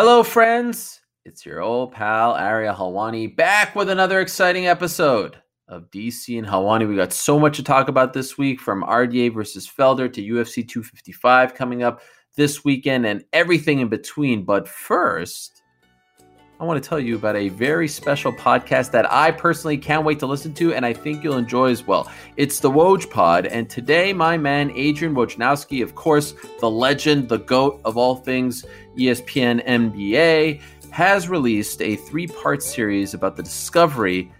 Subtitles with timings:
[0.00, 1.00] Hello, friends.
[1.24, 6.88] It's your old pal Ariel Helwani back with another exciting episode of DC and Helwani.
[6.88, 10.68] We got so much to talk about this week from RDA versus Felder to UFC
[10.68, 12.00] 255 coming up
[12.36, 14.44] this weekend and everything in between.
[14.44, 15.64] But first,
[16.60, 20.18] I want to tell you about a very special podcast that I personally can't wait
[20.18, 22.10] to listen to, and I think you'll enjoy as well.
[22.36, 27.38] It's the Woj Pod, and today, my man Adrian Wojnarowski, of course, the legend, the
[27.38, 28.66] goat of all things
[28.96, 34.32] ESPN NBA, has released a three-part series about the discovery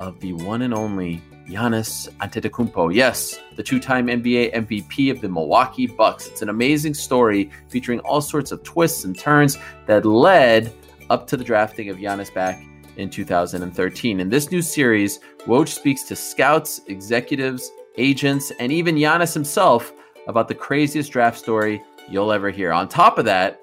[0.00, 2.94] of the one and only Giannis Antetokounmpo.
[2.94, 6.26] Yes, the two-time NBA MVP of the Milwaukee Bucks.
[6.26, 10.72] It's an amazing story featuring all sorts of twists and turns that led
[11.10, 12.62] up to the drafting of Giannis back
[12.96, 14.20] in 2013.
[14.20, 19.92] In this new series, Woj speaks to scouts, executives, agents, and even Giannis himself
[20.26, 22.72] about the craziest draft story you'll ever hear.
[22.72, 23.62] On top of that,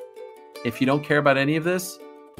[0.65, 1.99] if you don't care about any of this,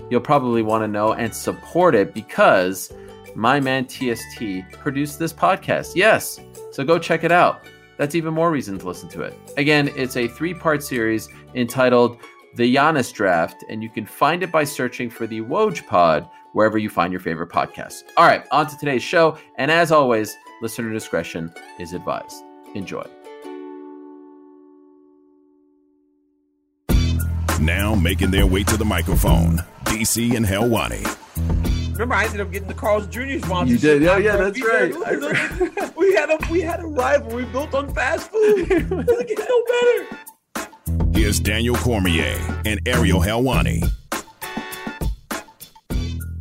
[0.09, 2.91] you'll probably want to know and support it because
[3.35, 5.95] my man TST produced this podcast.
[5.95, 6.39] Yes,
[6.71, 7.65] so go check it out.
[7.97, 9.37] That's even more reason to listen to it.
[9.57, 12.17] Again, it's a three part series entitled
[12.55, 16.77] the Giannis Draft, and you can find it by searching for the Woj Pod wherever
[16.77, 18.03] you find your favorite podcasts.
[18.17, 19.37] All right, on to today's show.
[19.57, 22.43] And as always, listener discretion is advised.
[22.75, 23.03] Enjoy.
[27.59, 31.05] Now making their way to the microphone, DC and Helwani.
[31.93, 33.37] Remember, I ended up getting the Carl's Jr.
[33.45, 33.69] sponsorship.
[33.69, 34.01] You did?
[34.01, 35.59] Yeah, yeah, After that's we right.
[35.59, 38.67] did- we had a we had a rivalry built on fast food.
[38.67, 40.19] Doesn't get no better.
[41.13, 43.87] Here's Daniel Cormier and Ariel Helwani.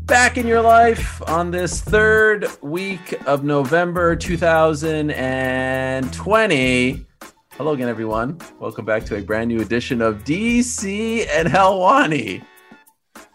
[0.06, 7.06] Back in your life on this third week of November 2020.
[7.52, 8.38] Hello again, everyone.
[8.58, 12.42] Welcome back to a brand new edition of DC and Helwani.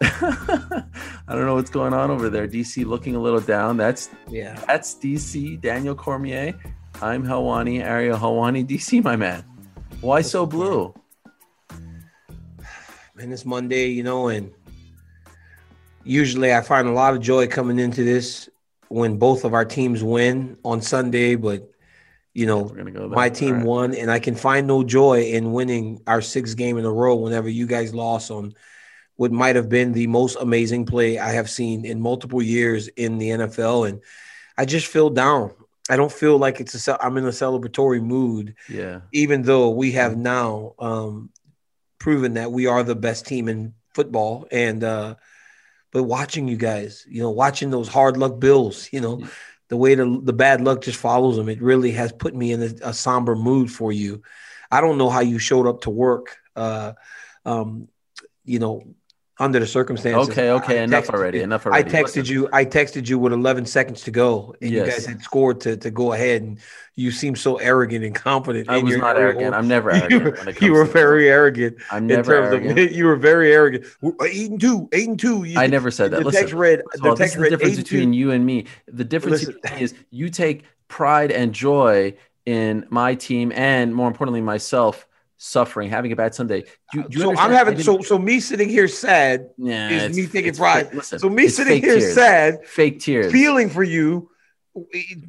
[0.00, 0.84] I
[1.28, 2.46] don't know what's going on over there.
[2.48, 3.76] DC looking a little down.
[3.76, 4.60] That's Yeah.
[4.66, 6.52] that's DC, Daniel Cormier.
[7.00, 9.44] I'm Helwani, Ariel Helwani, DC, my man.
[10.00, 10.92] Why so blue?
[13.18, 14.52] Man, it's Monday, you know, and
[16.04, 18.48] usually I find a lot of joy coming into this
[18.90, 21.68] when both of our teams win on Sunday, but
[22.32, 23.66] you know, go my team right.
[23.66, 27.16] won, and I can find no joy in winning our sixth game in a row
[27.16, 28.54] whenever you guys lost on
[29.16, 33.18] what might have been the most amazing play I have seen in multiple years in
[33.18, 33.88] the NFL.
[33.88, 34.00] And
[34.56, 35.52] I just feel down.
[35.90, 39.00] I don't feel like it's a I'm in a celebratory mood, Yeah.
[39.12, 41.30] even though we have now um,
[41.98, 44.46] proven that we are the best team in football.
[44.50, 45.16] And uh,
[45.92, 49.26] but watching you guys, you know, watching those hard luck Bills, you know,
[49.68, 52.62] the way the the bad luck just follows them, it really has put me in
[52.62, 54.22] a, a somber mood for you.
[54.70, 56.92] I don't know how you showed up to work, uh,
[57.44, 57.88] um,
[58.44, 58.82] you know,
[59.40, 60.30] under the circumstances.
[60.30, 61.40] Okay, okay, I enough texted already.
[61.42, 62.48] Enough I texted you.
[62.52, 65.90] I texted you with 11 seconds to go, and you guys had scored to to
[65.90, 66.58] go ahead, and
[66.96, 68.68] you seem so arrogant and confident.
[68.68, 69.54] I was not arrogant.
[69.54, 70.24] I'm never arrogant.
[70.24, 72.78] were, when it comes you were very arrogant I'm in never terms arrogant.
[72.78, 73.84] of you were very arrogant.
[74.00, 75.44] We're uh, Eight and two, eight and two.
[75.44, 76.18] You- I never said that.
[76.18, 76.82] The Listen, text read.
[76.94, 78.66] The all, text is the difference between you and me.
[78.86, 82.14] The difference is you take pride and joy
[82.46, 85.06] in my team, and more importantly, myself
[85.38, 86.62] suffering, having a bad Sunday.
[86.92, 90.16] Do, you- do you So I'm having so so me sitting here sad Nah, is
[90.16, 90.92] me thinking pride.
[90.94, 92.14] listen, So me sitting here tears.
[92.14, 93.32] sad, fake tears.
[93.32, 94.30] feeling for you.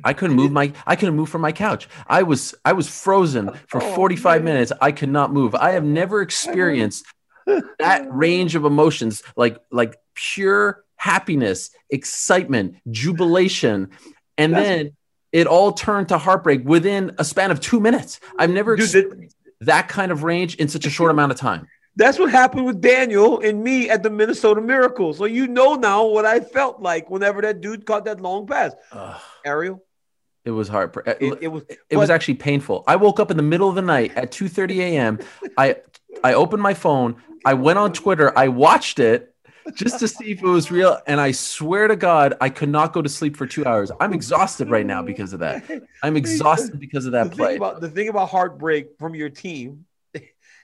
[0.03, 1.88] I couldn't move my I couldn't move from my couch.
[2.08, 4.53] I was I was frozen for Oh, 45 man.
[4.53, 4.72] minutes.
[4.81, 5.56] I could not move.
[5.56, 7.06] I have never experienced
[7.80, 13.90] that range of emotions like like pure happiness, excitement, jubilation,
[14.38, 14.91] and That's- then
[15.31, 18.20] it all turned to heartbreak within a span of 2 minutes.
[18.40, 21.68] I've never Dude, experienced that kind of range in such a short amount of time.
[21.96, 25.14] That's what happened with Daniel and me at the Minnesota Miracle.
[25.14, 28.74] So you know now what I felt like whenever that dude caught that long pass.
[28.92, 29.84] Ugh, Ariel,
[30.46, 30.96] it was hard.
[31.06, 31.64] it, it was.
[31.90, 32.84] it was actually painful.
[32.88, 35.20] I woke up in the middle of the night at 2:30 a.m.
[35.58, 35.78] I
[36.24, 39.34] I opened my phone, I went on Twitter, I watched it
[39.74, 42.94] just to see if it was real, and I swear to God, I could not
[42.94, 43.91] go to sleep for two hours.
[44.00, 45.64] I'm exhausted right now because of that.
[46.03, 47.56] I'm exhausted because of the that thing play.
[47.58, 49.85] about the thing about heartbreak from your team,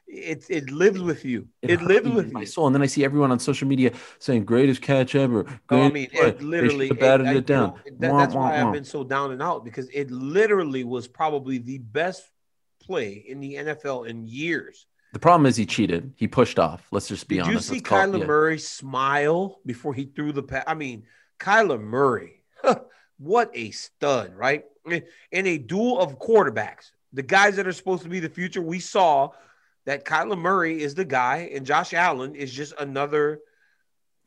[0.07, 1.47] it it lives with you.
[1.61, 2.45] It, hurt lives with my you.
[2.45, 5.89] soul, and then I see everyone on social media saying "greatest catch ever." No, I
[5.91, 6.27] mean, play.
[6.29, 7.69] it literally should have batted I- it you down.
[7.69, 10.83] know, that- Wah, that's wah, why I've been so down and out because it literally
[10.83, 12.23] was probably the best
[12.81, 14.85] play in the NFL in years.
[15.15, 16.11] The problem is he cheated.
[16.17, 16.85] He pushed off.
[16.91, 17.69] Let's just be honest.
[17.69, 18.25] Did you see Kyler yeah.
[18.25, 20.65] Murray smile before he threw the pass?
[20.67, 21.05] I mean,
[21.39, 22.43] Kyler Murray,
[23.17, 24.65] what a stud, right?
[25.31, 28.79] In a duel of quarterbacks, the guys that are supposed to be the future, we
[28.79, 29.29] saw
[29.85, 33.39] that Kyler Murray is the guy and Josh Allen is just another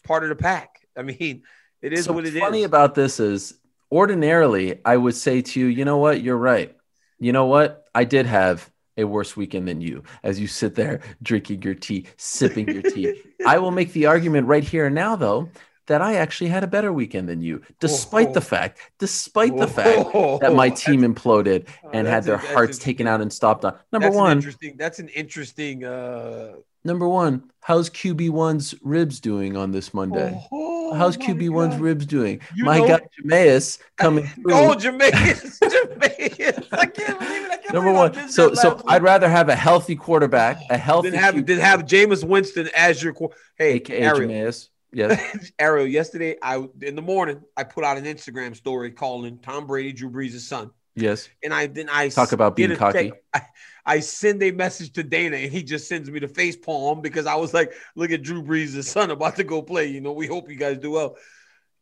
[0.04, 0.88] part of the pack.
[0.96, 1.42] I mean,
[1.82, 2.40] it is so what it is.
[2.40, 3.58] funny about this is
[3.92, 6.74] ordinarily I would say to you, you know what, you're right.
[7.18, 11.00] You know what, I did have a worse weekend than you as you sit there
[11.22, 13.22] drinking your tea, sipping your tea.
[13.46, 15.48] I will make the argument right here and now, though,
[15.88, 20.12] that I actually had a better weekend than you, despite the fact, despite the fact
[20.40, 23.64] that my team imploded Oh, and had their a- hearts a- taken out and stopped
[23.64, 23.76] on.
[23.92, 24.76] Number one, interesting.
[24.78, 25.84] That's an interesting.
[25.84, 26.52] Uh,
[26.84, 30.40] number one, how's QB1's ribs doing on this Monday?
[30.52, 32.40] oh How's QB1's ribs doing?
[32.54, 34.52] You my know- guy Jameis coming through.
[34.54, 35.10] Oh, Jameis,
[35.60, 36.66] Jameis!
[36.72, 37.50] I can't believe it.
[37.52, 38.28] I can't Number believe one.
[38.30, 38.84] So so week.
[38.88, 42.68] I'd rather have a healthy quarterback, a healthy Then have QB, then have Jameis Winston
[42.74, 43.14] as your
[43.56, 44.30] hey aka Ariel.
[44.30, 44.68] Jameis.
[44.92, 45.52] Yes.
[45.58, 49.92] Ariel, yesterday I in the morning I put out an Instagram story calling Tom Brady
[49.92, 51.28] Drew Brees' son, Yes.
[51.42, 53.12] and I then I Talk about being cocky.
[53.34, 53.42] I,
[53.84, 57.26] I send a message to Dana, and he just sends me the face palm because
[57.26, 60.26] I was like, "Look at Drew Brees' son about to go play." You know, we
[60.26, 61.16] hope you guys do well.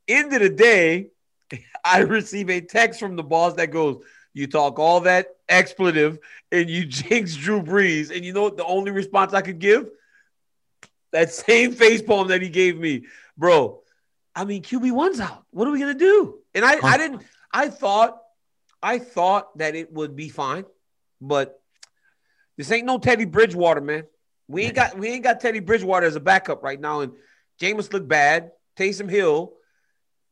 [0.08, 1.08] End of the day,
[1.84, 4.02] I receive a text from the boss that goes,
[4.34, 6.18] "You talk all that expletive,
[6.50, 8.56] and you jinx Drew Brees." And you know what?
[8.56, 9.88] The only response I could give
[11.16, 13.06] that same face palm that he gave me,
[13.38, 13.80] bro.
[14.34, 15.44] I mean, QB one's out.
[15.50, 16.38] What are we gonna do?
[16.54, 17.22] And I, I didn't.
[17.50, 18.20] I thought,
[18.82, 20.66] I thought that it would be fine,
[21.22, 21.58] but
[22.58, 24.04] this ain't no Teddy Bridgewater, man.
[24.46, 27.12] We ain't got we ain't got Teddy Bridgewater as a backup right now, and
[27.60, 28.50] Jameis looked bad.
[28.78, 29.54] Taysom Hill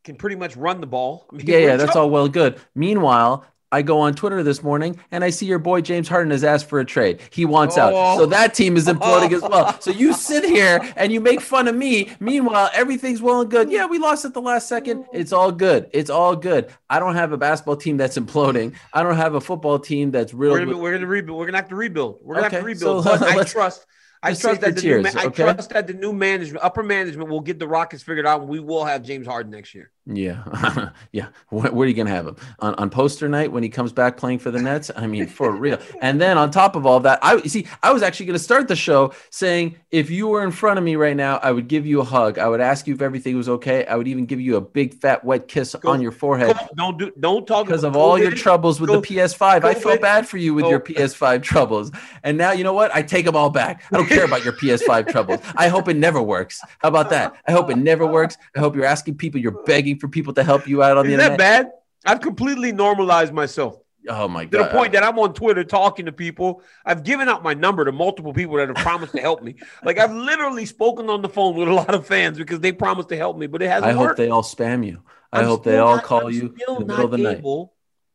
[0.05, 1.27] can pretty much run the ball.
[1.33, 2.61] I mean, Yeah, yeah, that's all well good.
[2.75, 6.45] Meanwhile, I go on Twitter this morning and I see your boy James Harden has
[6.45, 7.21] asked for a trade.
[7.31, 7.93] He wants out.
[7.93, 8.19] Oh.
[8.19, 9.81] So that team is imploding as well.
[9.81, 12.13] So you sit here and you make fun of me.
[12.21, 13.73] Meanwhile, everything's well and good.
[13.73, 15.07] Yeah, we lost at the last second.
[15.13, 15.91] It's all good.
[15.93, 16.71] It's all good.
[16.89, 18.75] I don't have a basketball team that's imploding.
[18.93, 21.37] I don't have a football team that's We're gonna, we're gonna rebuild.
[21.37, 22.21] We're gonna have to rebuild.
[22.23, 23.03] We're gonna have to rebuild.
[23.03, 23.87] so but I trust.
[24.23, 27.29] I trust that the new ma- tears, I trust that the new management, upper management,
[27.29, 29.91] will get the Rockets figured out, and we will have James Harden next year.
[30.07, 31.29] Yeah, yeah.
[31.49, 34.19] Where, where are you gonna have him on, on poster night when he comes back
[34.19, 34.91] playing for the Nets?
[34.95, 35.79] I mean, for real.
[36.03, 37.67] And then on top of all that, I you see.
[37.83, 40.97] I was actually gonna start the show saying if you were in front of me
[40.97, 42.39] right now, I would give you a hug.
[42.39, 43.87] I would ask you if everything was okay.
[43.87, 46.99] I would even give you a big fat wet kiss Go- on your forehead Don't
[46.99, 47.11] do.
[47.19, 49.65] Don't talk because of all your troubles with Go- the PS5.
[49.65, 51.91] I felt bad for you with Go- your PS5 troubles,
[52.23, 52.95] and now you know what?
[52.95, 53.83] I take them all back.
[53.91, 55.41] I don't care about your PS5 troubles.
[55.57, 56.61] I hope it never works.
[56.81, 57.35] How about that?
[57.49, 58.37] I hope it never works.
[58.55, 61.13] I hope you're asking people, you're begging for people to help you out on the
[61.13, 61.39] Is that internet.
[61.39, 61.71] bad?
[62.05, 66.13] I've completely normalized myself Oh my to the point that I'm on Twitter talking to
[66.13, 66.63] people.
[66.85, 69.55] I've given out my number to multiple people that have promised to help me.
[69.83, 73.09] Like I've literally spoken on the phone with a lot of fans because they promised
[73.09, 75.03] to help me, but it hasn't I hope they all spam you.
[75.33, 77.17] I I'm hope they all not- call I'm you still in the middle of the
[77.19, 77.39] not night.
[77.39, 77.73] able-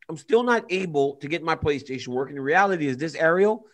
[0.08, 2.36] I'm still not able to get my PlayStation working.
[2.36, 3.66] The reality is this, Ariel.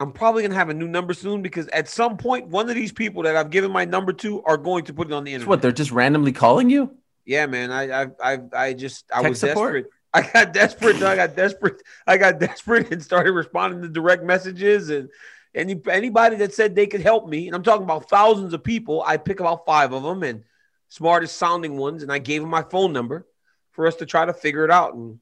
[0.00, 2.92] I'm probably gonna have a new number soon because at some point, one of these
[2.92, 5.42] people that I've given my number to are going to put it on the It's
[5.42, 5.48] internet.
[5.48, 6.96] what they're just randomly calling you.
[7.28, 7.70] Yeah, man.
[7.70, 9.74] I I I, I just I Tech was support?
[9.84, 9.92] desperate.
[10.14, 11.02] I got desperate.
[11.02, 11.82] I got desperate.
[12.06, 15.10] I got desperate and started responding to direct messages and
[15.54, 17.46] any anybody that said they could help me.
[17.46, 19.04] And I'm talking about thousands of people.
[19.06, 20.42] I pick about five of them and
[20.88, 23.26] smartest sounding ones, and I gave them my phone number
[23.72, 24.94] for us to try to figure it out.
[24.94, 25.18] And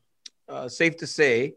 [0.48, 1.54] uh, safe to say,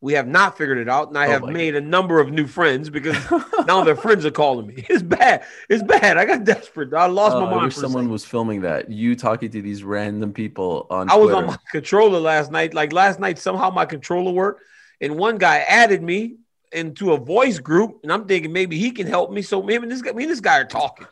[0.00, 1.08] we have not figured it out.
[1.08, 3.16] And I Oh have made a number of new friends because
[3.66, 4.84] now their friends are calling me.
[4.88, 5.44] It's bad.
[5.68, 6.16] It's bad.
[6.18, 6.92] I got desperate.
[6.94, 7.64] I lost Oh, my I mind.
[7.66, 8.90] wish someone was filming that.
[8.90, 11.08] You talking to these random people on.
[11.10, 12.74] I was on my controller last night.
[12.74, 14.62] Like last night, somehow my controller worked,
[15.00, 16.36] and one guy added me
[16.72, 19.42] into a voice group, and I'm thinking maybe he can help me.
[19.42, 21.06] So me and this guy, me and this guy are talking.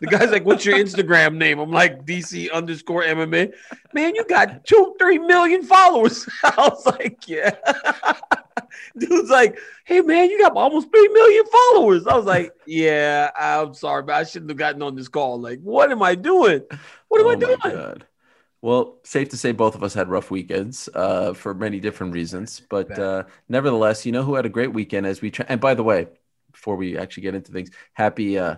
[0.00, 3.52] The guy's like, "What's your Instagram name?" I'm like, "DC underscore MMA."
[3.92, 6.28] Man, you got two, three million followers.
[6.44, 7.54] I was like, "Yeah."
[8.98, 13.74] Dude's like, "Hey, man, you got almost three million followers." I was like, "Yeah, I'm
[13.74, 15.40] sorry, but I shouldn't have gotten on this call.
[15.40, 16.62] Like, what am I doing?
[17.08, 18.06] What am Oh I doing?" God.
[18.62, 22.60] Well, safe to say both of us had rough weekends uh, for many different reasons,
[22.68, 25.30] but uh, nevertheless, you know who had a great weekend as we.
[25.30, 26.08] Tra- and by the way,
[26.52, 28.56] before we actually get into things, happy uh,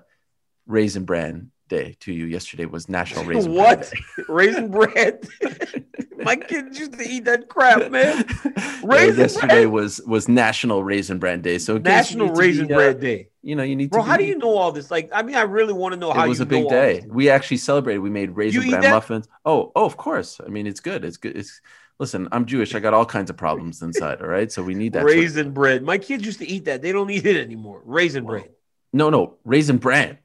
[0.67, 2.27] Raisin Bran Day to you.
[2.27, 3.93] Yesterday was National Raisin Bran what?
[4.29, 5.27] Raisin bread.
[6.19, 8.25] My kids used to eat that crap, man.
[8.45, 9.73] Yeah, Raisin yesterday Bran?
[9.73, 11.59] was was National Raisin Bran Day.
[11.59, 13.29] So in case you National Raisin be, uh, Bread Day.
[13.43, 14.09] You know, you need Bro, to.
[14.09, 14.91] how do you know all this?
[14.91, 17.05] Like, I mean, I really want to know how it was a big day.
[17.09, 17.99] We actually celebrated.
[17.99, 19.27] We made raisin bran muffins.
[19.45, 20.41] Oh, oh, of course.
[20.45, 21.05] I mean, it's good.
[21.05, 21.37] It's good.
[21.37, 21.61] It's
[21.99, 22.29] listen.
[22.31, 22.75] I'm Jewish.
[22.77, 24.21] I got all kinds of problems inside.
[24.23, 25.05] All right, so we need that.
[25.05, 25.83] Raisin bread.
[25.83, 26.83] My kids used to eat that.
[26.83, 27.83] They don't eat it anymore.
[27.85, 28.51] Raisin bread.
[28.93, 30.19] No, no, raisin bran.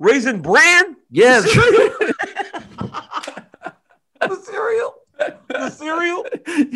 [0.00, 0.96] Raisin bran?
[1.10, 1.46] Yes.
[4.20, 4.94] The cereal?
[5.48, 5.70] The cereal?
[5.70, 6.26] cereal?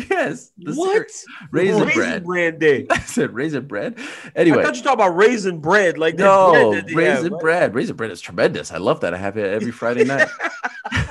[0.09, 0.51] yes.
[0.57, 1.11] What?
[1.11, 1.49] Cereal.
[1.51, 2.25] Raisin, bread.
[2.25, 2.87] bread day.
[2.89, 3.99] I said raisin bread.
[4.35, 4.59] Anyway.
[4.59, 5.99] I thought you talking about raisin bread.
[5.99, 7.75] Like no, bread raisin have, bread.
[7.75, 8.71] Raisin bread is tremendous.
[8.71, 9.13] I love that.
[9.13, 10.27] I have it every Friday night.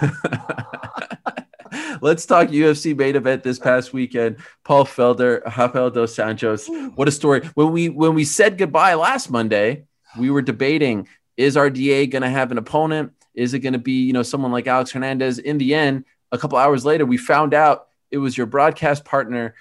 [2.00, 4.38] Let's talk UFC main event this past weekend.
[4.64, 6.66] Paul Felder, Rafael dos Anjos.
[6.96, 7.46] What a story.
[7.54, 9.84] When we when we said goodbye last Monday,
[10.18, 13.12] we were debating is RDA going to have an opponent?
[13.34, 15.38] Is it going to be, you know, someone like Alex Hernandez?
[15.38, 19.54] In the end, a couple hours later, we found out it was your broadcast partner,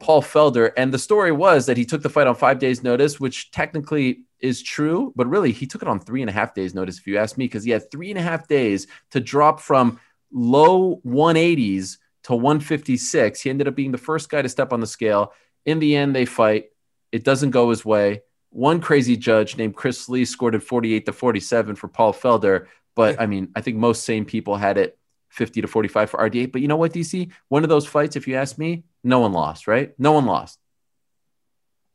[0.00, 0.72] Paul Felder.
[0.76, 4.24] And the story was that he took the fight on five days' notice, which technically
[4.40, 7.06] is true, but really he took it on three and a half days' notice, if
[7.06, 9.98] you ask me, because he had three and a half days to drop from
[10.32, 13.40] low 180s to 156.
[13.40, 15.32] He ended up being the first guy to step on the scale.
[15.64, 16.66] In the end, they fight.
[17.12, 18.22] It doesn't go his way.
[18.54, 22.66] One crazy judge named Chris Lee scored it 48 to 47 for Paul Felder.
[22.94, 24.96] But I mean, I think most sane people had it
[25.30, 26.52] 50 to 45 for RDA.
[26.52, 27.32] But you know what, DC?
[27.48, 29.92] One of those fights, if you ask me, no one lost, right?
[29.98, 30.60] No one lost.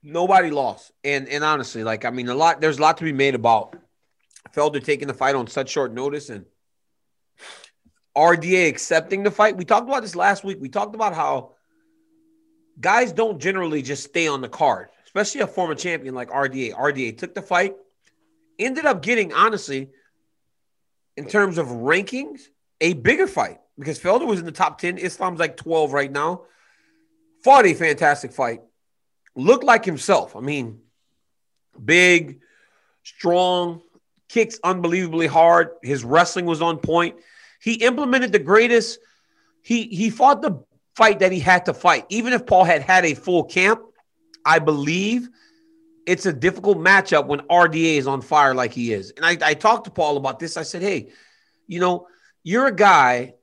[0.03, 0.91] Nobody lost.
[1.01, 3.77] And and honestly, like I mean, a lot there's a lot to be made about
[4.53, 6.45] Felder taking the fight on such short notice and
[8.17, 9.55] RDA accepting the fight.
[9.55, 10.57] We talked about this last week.
[10.59, 11.53] We talked about how
[12.81, 16.75] guys don't generally just stay on the card especially a former champion like RDA.
[16.75, 17.75] RDA took the fight,
[18.59, 19.89] ended up getting, honestly,
[21.17, 22.41] in terms of rankings,
[22.79, 24.99] a bigger fight because Felder was in the top 10.
[24.99, 26.43] Islam's like 12 right now.
[27.43, 28.61] Fought a fantastic fight.
[29.35, 30.35] Looked like himself.
[30.35, 30.81] I mean,
[31.83, 32.41] big,
[33.01, 33.81] strong,
[34.27, 35.71] kicks unbelievably hard.
[35.81, 37.15] His wrestling was on point.
[37.59, 38.99] He implemented the greatest.
[39.63, 40.63] He he fought the
[40.95, 42.05] fight that he had to fight.
[42.09, 43.81] Even if Paul had had a full camp,
[44.45, 45.29] I believe
[46.05, 49.11] it's a difficult matchup when RDA is on fire like he is.
[49.11, 50.57] And I, I talked to Paul about this.
[50.57, 51.11] I said, hey,
[51.67, 52.07] you know,
[52.43, 53.35] you're a guy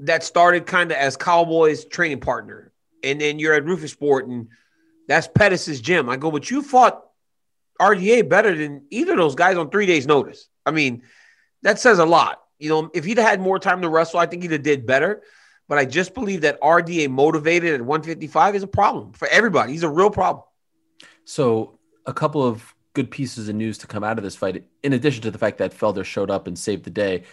[0.00, 4.48] that started kind of as Cowboys training partner, and then you're at Roufusport, and
[5.08, 6.08] that's Pettis' gym.
[6.08, 7.02] I go, but you fought
[7.80, 10.48] RDA better than either of those guys on three days' notice.
[10.64, 11.02] I mean,
[11.62, 12.40] that says a lot.
[12.58, 15.22] You know, if he'd had more time to wrestle, I think he'd have did better.
[15.68, 19.72] But I just believe that RDA motivated at 155 is a problem for everybody.
[19.72, 20.44] He's a real problem.
[21.24, 24.92] So, a couple of good pieces of news to come out of this fight, in
[24.92, 27.24] addition to the fact that Felder showed up and saved the day.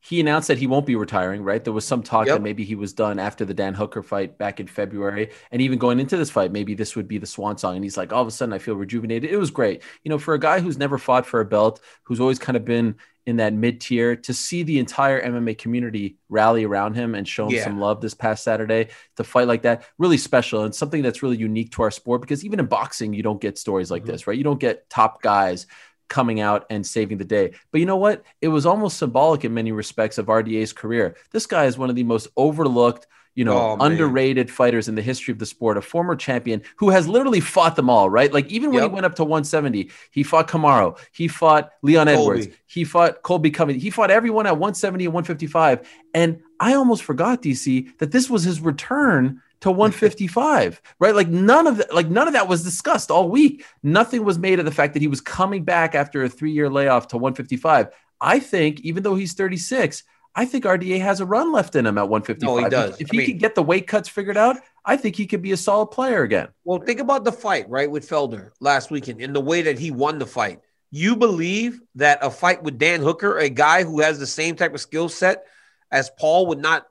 [0.00, 1.64] He announced that he won't be retiring, right?
[1.64, 2.36] There was some talk yep.
[2.36, 5.30] that maybe he was done after the Dan Hooker fight back in February.
[5.50, 7.76] And even going into this fight, maybe this would be the swan song.
[7.76, 9.30] And he's like, all of a sudden, I feel rejuvenated.
[9.30, 9.82] It was great.
[10.02, 12.66] You know, for a guy who's never fought for a belt, who's always kind of
[12.66, 17.26] been in that mid tier to see the entire MMA community rally around him and
[17.26, 17.64] show him yeah.
[17.64, 18.88] some love this past Saturday.
[19.16, 22.44] To fight like that really special and something that's really unique to our sport because
[22.44, 24.12] even in boxing you don't get stories like mm-hmm.
[24.12, 24.36] this right?
[24.36, 25.66] You don't get top guys
[26.08, 27.52] coming out and saving the day.
[27.70, 28.24] But you know what?
[28.40, 31.16] It was almost symbolic in many respects of RDA's career.
[31.32, 35.02] This guy is one of the most overlooked you know, oh, underrated fighters in the
[35.02, 38.32] history of the sport, a former champion who has literally fought them all, right?
[38.32, 38.90] Like even when yep.
[38.90, 42.20] he went up to 170, he fought Kamaru, he fought Leon Colby.
[42.20, 45.88] Edwards, he fought Colby Covington, he fought everyone at 170 and 155.
[46.14, 51.14] And I almost forgot, DC, that this was his return to 155, right?
[51.14, 53.64] Like none of that, like none of that was discussed all week.
[53.82, 57.08] Nothing was made of the fact that he was coming back after a three-year layoff
[57.08, 57.88] to 155.
[58.20, 60.04] I think, even though he's 36,
[60.36, 62.42] I think RDA has a run left in him at 155.
[62.42, 63.00] No, he does.
[63.00, 65.52] If he mean, could get the weight cuts figured out, I think he could be
[65.52, 66.48] a solid player again.
[66.64, 69.90] Well, think about the fight, right, with Felder last weekend in the way that he
[69.90, 70.60] won the fight.
[70.90, 74.74] You believe that a fight with Dan Hooker, a guy who has the same type
[74.74, 75.44] of skill set
[75.90, 76.86] as Paul, would not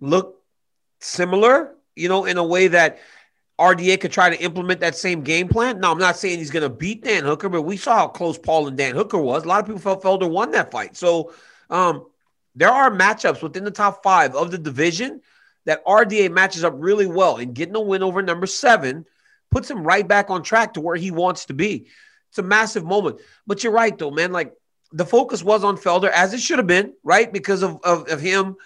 [0.00, 0.42] look
[1.00, 2.98] similar, you know, in a way that
[3.58, 5.80] RDA could try to implement that same game plan?
[5.80, 8.38] No, I'm not saying he's going to beat Dan Hooker, but we saw how close
[8.38, 9.44] Paul and Dan Hooker was.
[9.44, 10.96] A lot of people felt Felder won that fight.
[10.96, 11.32] So,
[11.70, 12.06] um,
[12.54, 15.20] there are matchups within the top five of the division
[15.66, 19.06] that RDA matches up really well, and getting a win over number seven
[19.50, 21.88] puts him right back on track to where he wants to be.
[22.30, 23.20] It's a massive moment.
[23.46, 24.32] But you're right, though, man.
[24.32, 24.52] Like
[24.92, 27.32] the focus was on Felder, as it should have been, right?
[27.32, 28.56] Because of, of, of him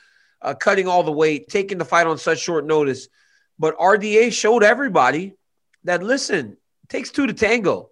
[0.43, 3.09] uh, cutting all the weight, taking the fight on such short notice.
[3.59, 5.35] But RDA showed everybody
[5.85, 6.57] that, listen,
[6.89, 7.91] takes two to tango.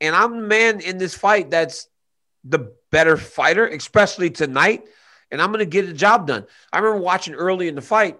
[0.00, 1.88] And I'm the man in this fight that's
[2.44, 4.84] the better fighter, especially tonight
[5.30, 6.46] and I'm going to get the job done.
[6.72, 8.18] I remember watching early in the fight,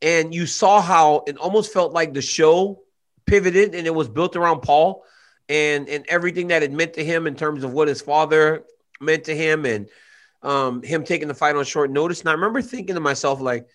[0.00, 2.80] and you saw how it almost felt like the show
[3.26, 5.04] pivoted and it was built around Paul
[5.48, 8.64] and and everything that it meant to him in terms of what his father
[9.00, 9.88] meant to him and
[10.42, 12.20] um, him taking the fight on short notice.
[12.20, 13.68] And I remember thinking to myself, like,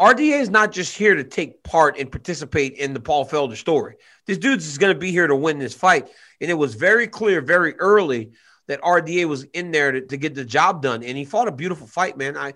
[0.00, 3.96] RDA is not just here to take part and participate in the Paul Felder story.
[4.26, 6.08] This dude's is going to be here to win this fight.
[6.40, 8.32] And it was very clear very early
[8.68, 11.52] that RDA was in there to, to get the job done, and he fought a
[11.52, 12.36] beautiful fight, man.
[12.36, 12.54] I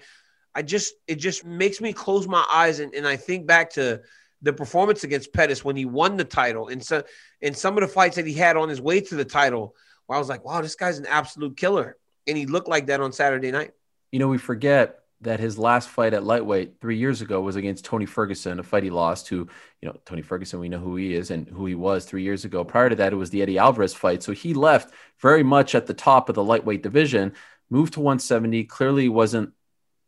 [0.55, 4.03] I just it just makes me close my eyes and, and I think back to
[4.43, 7.05] the performance against Pettis when he won the title and so
[7.41, 9.75] in some of the fights that he had on his way to the title,
[10.07, 11.97] where I was like, wow, this guy's an absolute killer.
[12.27, 13.73] And he looked like that on Saturday night.
[14.13, 17.85] You know, we forget that his last fight at lightweight three years ago was against
[17.85, 19.49] Tony Ferguson, a fight he lost to,
[19.81, 22.45] you know, Tony Ferguson, we know who he is and who he was three years
[22.45, 22.65] ago.
[22.65, 24.23] Prior to that, it was the Eddie Alvarez fight.
[24.23, 27.33] So he left very much at the top of the lightweight division,
[27.71, 29.53] moved to 170, clearly wasn't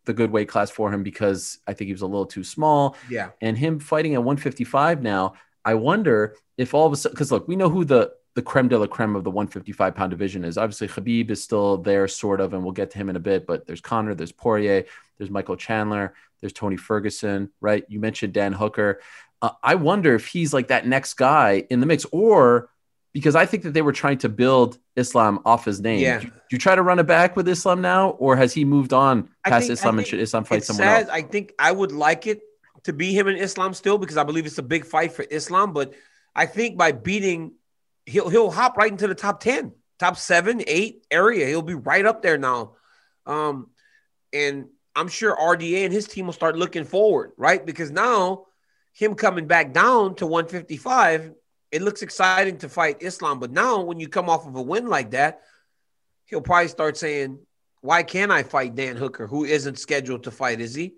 [0.04, 2.96] the good weight class for him because I think he was a little too small.
[3.08, 3.30] Yeah.
[3.40, 7.48] And him fighting at 155 now, I wonder if all of a sudden, because look,
[7.48, 10.58] we know who the the creme de la creme of the 155 pound division is.
[10.58, 13.46] Obviously, Khabib is still there, sort of, and we'll get to him in a bit.
[13.46, 14.84] But there's Conor, there's Poirier,
[15.18, 17.84] there's Michael Chandler, there's Tony Ferguson, right?
[17.88, 19.00] You mentioned Dan Hooker.
[19.40, 22.70] Uh, I wonder if he's like that next guy in the mix, or
[23.12, 26.00] because I think that they were trying to build Islam off his name.
[26.00, 26.18] Yeah.
[26.18, 28.64] Do, you, do you try to run it back with Islam now, or has he
[28.64, 31.02] moved on past think- Islam and should Islam fight someone sad.
[31.02, 31.10] else?
[31.10, 32.40] I think I would like it
[32.82, 35.72] to be him and Islam still because I believe it's a big fight for Islam.
[35.72, 35.94] But
[36.34, 37.52] I think by beating,
[38.06, 41.46] he'll he'll hop right into the top ten, top seven, eight area.
[41.46, 42.74] He'll be right up there now.
[43.26, 43.70] Um,
[44.32, 47.64] and I'm sure RDA and his team will start looking forward, right?
[47.64, 48.46] Because now
[48.92, 51.32] him coming back down to 155,
[51.72, 53.40] it looks exciting to fight Islam.
[53.40, 55.40] But now when you come off of a win like that,
[56.26, 57.38] he'll probably start saying,
[57.80, 60.60] why can't I fight Dan Hooker, who isn't scheduled to fight?
[60.60, 60.94] Is he?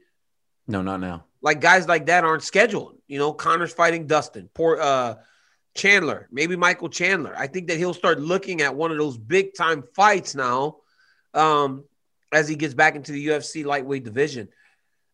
[0.68, 1.24] No, not now.
[1.40, 2.96] Like guys like that aren't scheduled.
[3.08, 5.14] You know, Conor's fighting Dustin, poor uh
[5.76, 7.34] Chandler, maybe Michael Chandler.
[7.36, 10.78] I think that he'll start looking at one of those big time fights now,
[11.34, 11.84] um,
[12.32, 14.48] as he gets back into the UFC lightweight division.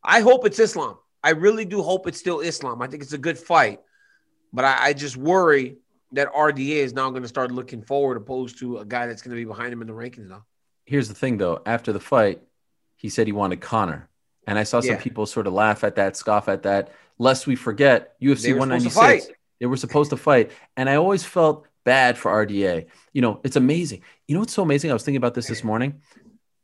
[0.02, 0.97] I hope it's Islam.
[1.23, 2.83] I really do hope it's still Islam.
[2.83, 3.81] I think it's a good fight,
[4.52, 5.76] but I, I just worry
[6.12, 9.31] that RDA is now going to start looking forward opposed to a guy that's going
[9.31, 10.45] to be behind him in the rankings now.
[10.85, 11.62] Here's the thing, though.
[11.64, 12.42] After the fight,
[12.97, 14.09] he said he wanted Conor,
[14.47, 15.00] and I saw some Yeah.
[15.00, 16.90] people sort of laugh at that, scoff at that.
[17.19, 19.42] Lest we forget, UFC They were supposed to 196.
[19.62, 22.87] They were supposed to fight, and I always felt bad for RDA.
[23.12, 24.02] You know, it's amazing.
[24.26, 24.90] You know what's so amazing?
[24.90, 26.00] I was thinking about this this morning.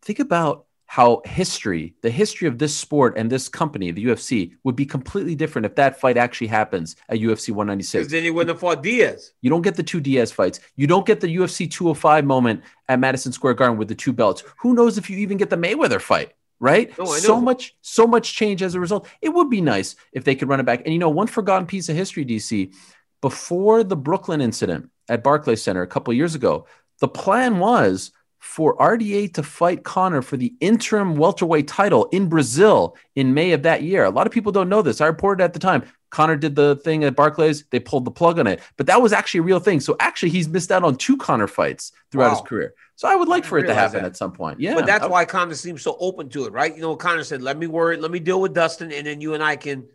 [0.03, 4.75] Think about how history, the history of this sport and this company, the UFC, would
[4.75, 7.93] be completely different if that fight actually happens at UFC 196.
[7.93, 9.33] Because then he wouldn't have fought Diaz.
[9.43, 10.59] You don't get the two Diaz fights.
[10.75, 14.43] You don't get the UFC 205 moment at Madison Square Garden with the two belts.
[14.59, 16.93] Who knows if you even get the Mayweather fight, right?
[17.23, 19.09] So much, so much change as a result.
[19.23, 20.83] It would be nice if they could run it back.
[20.85, 22.75] And you know, one forgotten piece of history, DC,
[23.21, 26.67] before the Brooklyn incident at Barclays Center a couple years ago,
[27.01, 32.97] the plan was for RDA to fight Conor for the interim welterweight title in Brazil
[33.17, 34.05] in May of that year.
[34.05, 35.01] A lot of people don't know this.
[35.01, 35.83] I reported at the time.
[36.11, 37.65] Conor did the thing at Barclays.
[37.71, 39.81] They pulled the plug on it, but that was actually a real thing.
[39.81, 42.35] So actually, he's missed out on two Conor fights throughout Wow.
[42.41, 42.75] his career.
[42.97, 44.07] So I would like I for it to happen that.
[44.09, 44.59] at some point.
[44.61, 46.75] Yeah, But that's I- why Conor seems so open to it, right?
[46.75, 49.35] You know, Conor said, "Let me worry, let me deal with Dustin, and then you
[49.35, 49.87] and I can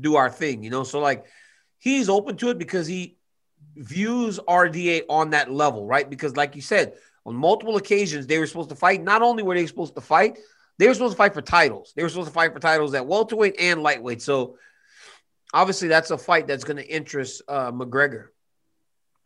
[0.00, 1.24] do our thing." You know, so like
[1.78, 3.16] he's open to it because he
[3.76, 6.08] views RDA on that level, right?
[6.08, 9.02] Because, like you said, on multiple occasions they were supposed to fight.
[9.02, 10.38] Not only were they supposed to fight,
[10.78, 11.92] they were supposed to fight for titles.
[11.94, 14.22] They were supposed to fight for titles at welterweight and lightweight.
[14.22, 14.56] So
[15.52, 18.26] obviously, that's a fight that's going to interest uh, McGregor.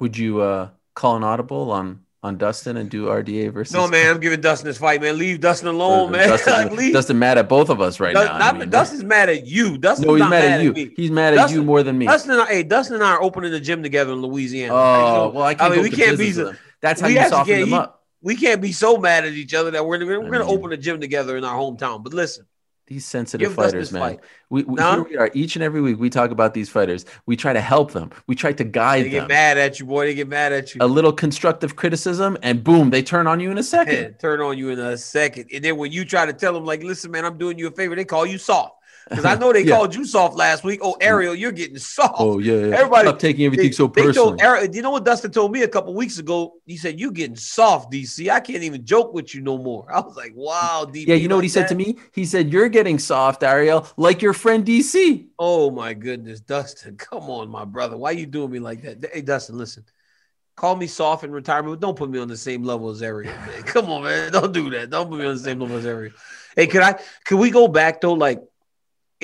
[0.00, 3.74] Would you uh, call an audible on on Dustin and do RDA versus?
[3.74, 5.18] No, man, I'm giving Dustin this fight, man.
[5.18, 6.28] Leave Dustin alone, man.
[6.30, 8.34] Dustin, Like, Dustin mad at both of us right Dust- now.
[8.36, 9.76] I not- mean, Dustin's mad at you.
[9.76, 10.72] Dustin's no, he's not mad, at you.
[10.72, 10.92] me.
[10.96, 12.06] He's mad at Dustin- you more than me.
[12.06, 14.72] Dustin and I, hey, Dustin and I are opening the gym together in Louisiana.
[14.74, 15.74] oh, So, well, I can't.
[15.74, 16.54] mean, we can't be so.
[16.80, 18.02] That's how you soften them he- up.
[18.22, 20.72] we can't be so mad at each other that we're, we're I going to open
[20.72, 22.02] a gym together in our hometown.
[22.02, 22.46] But listen,
[22.86, 24.02] These sensitive Give fighters, man.
[24.02, 24.20] fight.
[24.50, 24.92] We, we, No?
[24.92, 25.98] here we are each and every week.
[25.98, 27.06] We talk about these fighters.
[27.24, 28.10] We try to help them.
[28.26, 29.04] We try to guide them.
[29.04, 29.28] they get them.
[29.28, 30.04] mad at you, boy.
[30.04, 30.80] They get mad at you.
[30.82, 33.94] A little constructive criticism, and boom, they turn on you in a second.
[33.94, 35.48] Man, turn on you in a second.
[35.54, 37.70] And then when you try to tell them, like, listen, man, I'm doing you a
[37.70, 38.73] favor, they call you soft.
[39.08, 39.76] Because I know they Yeah.
[39.76, 40.80] called you soft last week.
[40.82, 42.14] Oh, Ariel, you're getting soft.
[42.18, 42.76] Oh yeah, yeah.
[42.76, 44.38] Everybody- stop taking everything They- so personally.
[44.38, 46.54] told you know what Dustin told me a couple weeks ago?
[46.66, 48.30] He said, you're getting soft, DC.
[48.30, 49.86] I can't even joke with you no more.
[49.94, 51.06] I was like, Wow, DP.
[51.06, 51.98] yeah, you know what like he said to me?
[52.12, 56.96] He said, "You're getting soft, Ariel, like your friend DC." Oh my goodness, Dustin.
[56.98, 57.96] Come on, my brother.
[57.96, 59.04] Why you doing me like that?
[59.12, 59.84] Hey, Dustin, listen.
[60.56, 63.32] Call me soft in retirement, but don't put me on the same level as Ariel,
[63.34, 63.62] man.
[63.64, 64.30] Come on, man.
[64.32, 64.88] Don't do that.
[64.88, 66.12] Don't put me on the same level as Ariel.
[66.56, 68.12] Hey, could I could we go back though?
[68.12, 68.40] Like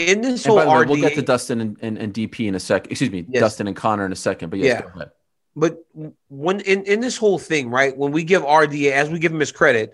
[0.09, 2.15] in this And whole by the way, RDA, we'll get to Dustin and, and, and
[2.15, 2.91] DP in a sec.
[2.91, 3.41] Excuse me, Yes.
[3.41, 4.51] Dustin and Conor in a second.
[4.51, 4.83] But yes, Yeah.
[4.83, 5.11] go ahead.
[5.57, 5.79] But
[6.29, 9.41] when in, in this whole thing, right, when we give RDA, as we give him
[9.41, 9.93] his credit,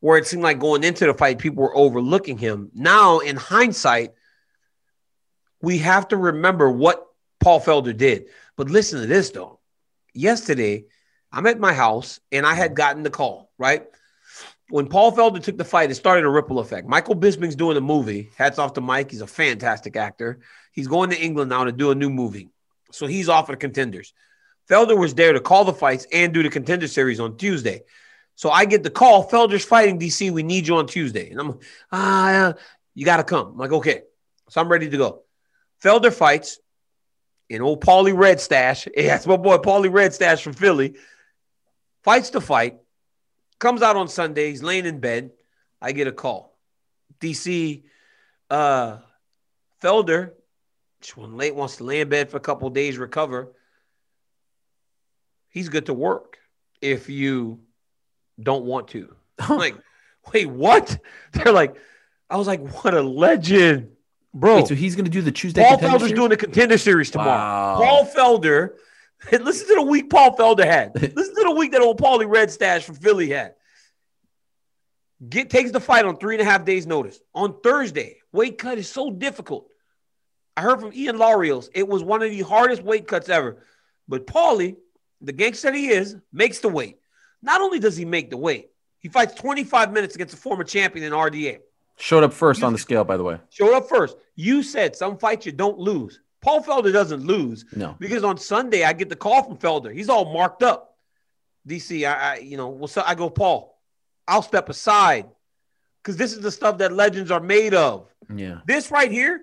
[0.00, 2.70] where it seemed like going into the fight, people were overlooking him.
[2.74, 4.12] Now, in hindsight,
[5.60, 7.06] we have to remember what
[7.40, 8.26] Paul Felder did.
[8.56, 9.60] But listen to this, though.
[10.12, 10.86] Yesterday,
[11.32, 12.76] I'm at my house and I had mm-hmm.
[12.76, 13.86] gotten the call, right?
[14.72, 16.88] When Paul Felder took the fight, it started a ripple effect.
[16.88, 18.30] Michael Bisping's doing a movie.
[18.38, 19.10] Hats off to Mike.
[19.10, 20.40] He's a fantastic actor.
[20.72, 22.48] He's going to England now to do a new movie.
[22.90, 24.14] So he's off of the contenders.
[24.70, 27.82] Felder was there to call the fights and do the contender series on Tuesday.
[28.34, 30.30] So I get the call, Felder's fighting DC.
[30.30, 31.28] We need you on Tuesday.
[31.28, 31.58] And I'm
[31.92, 32.54] ah,
[32.94, 33.48] you got to come.
[33.48, 34.04] I'm like, okay.
[34.48, 35.24] So I'm ready to go.
[35.84, 36.58] Felder fights
[37.50, 38.88] in old Paulie Red Stash.
[38.96, 40.94] Yeah, my boy Paulie Red Stash from Philly.
[42.04, 42.78] Fights the fight.
[43.62, 45.30] Comes out on Sundays, laying in bed.
[45.80, 46.58] I get a call.
[47.20, 47.84] DC
[48.50, 48.98] uh
[49.80, 50.32] Felder,
[51.14, 53.52] when late wants to lay in bed for a couple days, recover.
[55.48, 56.38] He's good to work
[56.80, 57.60] if you
[58.42, 59.14] don't want to.
[59.38, 59.76] I'm like,
[60.34, 60.98] wait, what?
[61.32, 61.76] They're like,
[62.28, 63.92] I was like, what a legend,
[64.34, 64.56] bro.
[64.56, 65.62] Wait, so he's going to do the Tuesday.
[65.62, 66.14] Paul Felder's series?
[66.14, 67.30] doing the contender series tomorrow.
[67.30, 67.76] Wow.
[67.78, 68.70] Paul Felder,
[69.32, 70.94] listen to the week Paul Felder had.
[71.16, 73.54] listen to the week that old Paulie Red Stash from Philly had.
[75.28, 77.20] Get takes the fight on three and a half days' notice.
[77.34, 79.68] On Thursday, weight cut is so difficult.
[80.56, 83.64] I heard from Ian Larios, it was one of the hardest weight cuts ever.
[84.08, 84.76] But Paulie,
[85.20, 86.98] the gangster that he is, makes the weight.
[87.40, 91.06] Not only does he make the weight, he fights 25 minutes against a former champion
[91.06, 91.60] in RDA.
[91.96, 93.38] Showed up first on the scale, by the way.
[93.50, 94.16] Showed up first.
[94.34, 96.20] You said some fights you don't lose.
[96.42, 97.96] Paul Felder doesn't lose No.
[97.98, 99.94] because on Sunday I get the call from Felder.
[99.94, 100.96] He's all marked up.
[101.66, 103.08] DC, I, I you know, what's up?
[103.08, 103.78] I go, Paul,
[104.26, 105.28] I'll step aside
[106.02, 108.08] because this is the stuff that legends are made of.
[108.34, 108.58] Yeah.
[108.66, 109.42] This right here,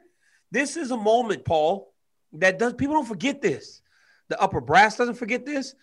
[0.52, 1.94] this is a moment, Paul,
[2.34, 3.82] that does people don't forget this.
[4.28, 5.74] The upper brass doesn't forget this.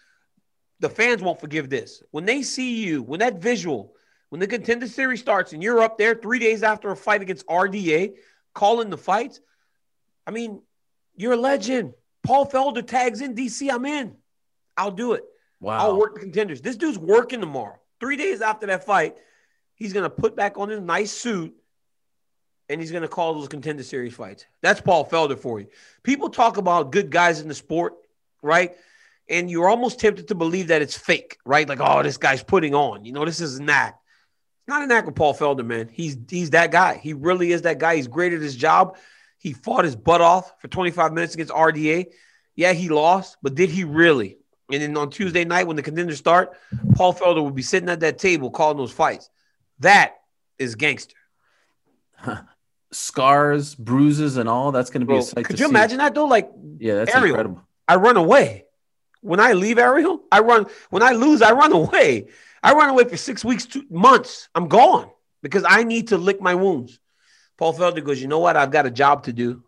[0.81, 2.03] The fans won't forgive this.
[2.11, 3.95] When they see you, when that visual,
[4.29, 7.47] when the contender series starts and you're up there three days after a fight against
[7.47, 8.13] RDA,
[8.55, 9.41] calling the fights,
[10.27, 10.61] I mean,
[11.17, 11.95] you're a legend.
[12.23, 14.17] Paul Felder tags in DC, I'm in.
[14.77, 15.25] I'll do it.
[15.61, 15.79] Wow.
[15.79, 16.61] I'll work the contenders.
[16.61, 17.79] This dude's working tomorrow.
[18.01, 19.17] Three days after that fight,
[19.75, 21.55] he's gonna put back on his nice suit
[22.69, 24.45] and he's gonna call those contender series fights.
[24.61, 25.69] That's Paul Felder for you.
[26.03, 27.95] People talk about good guys in the sport,
[28.43, 28.77] right?
[29.29, 31.69] And you're almost tempted to believe that it's fake, right?
[31.69, 33.05] Like, oh, this guy's putting on.
[33.05, 34.03] You know, this is an act.
[34.61, 35.89] It's not an act with Paul Felder, man.
[35.91, 36.99] He's he's that guy.
[36.99, 37.97] He really is that guy.
[37.97, 38.97] He's great at his job.
[39.47, 42.07] He fought his butt off for 25 minutes against RDA.
[42.57, 44.39] Yeah, he lost, but did he really?
[44.73, 46.51] And then on Tuesday night, when the contenders start,
[46.97, 49.31] Paul Felder will be sitting at that table calling those fights.
[49.79, 50.17] That
[50.59, 51.15] is gangster.
[52.91, 54.73] Scars, bruises, and all.
[54.73, 55.71] That's going to be Bro, a sight could you see.
[55.71, 56.27] imagine that though?
[56.27, 57.27] Like Yeah, that's Ariel.
[57.29, 57.63] incredible.
[57.87, 58.65] I run away.
[59.21, 60.67] When I leave Ariel, I run.
[60.91, 62.27] When I lose, I run away.
[62.65, 64.49] I run away for six weeks, two months.
[64.57, 65.09] I'm gone
[65.41, 66.99] because I need to lick my wounds.
[67.59, 68.57] Paul Felder goes, you know what?
[68.57, 69.63] I've got a job to do.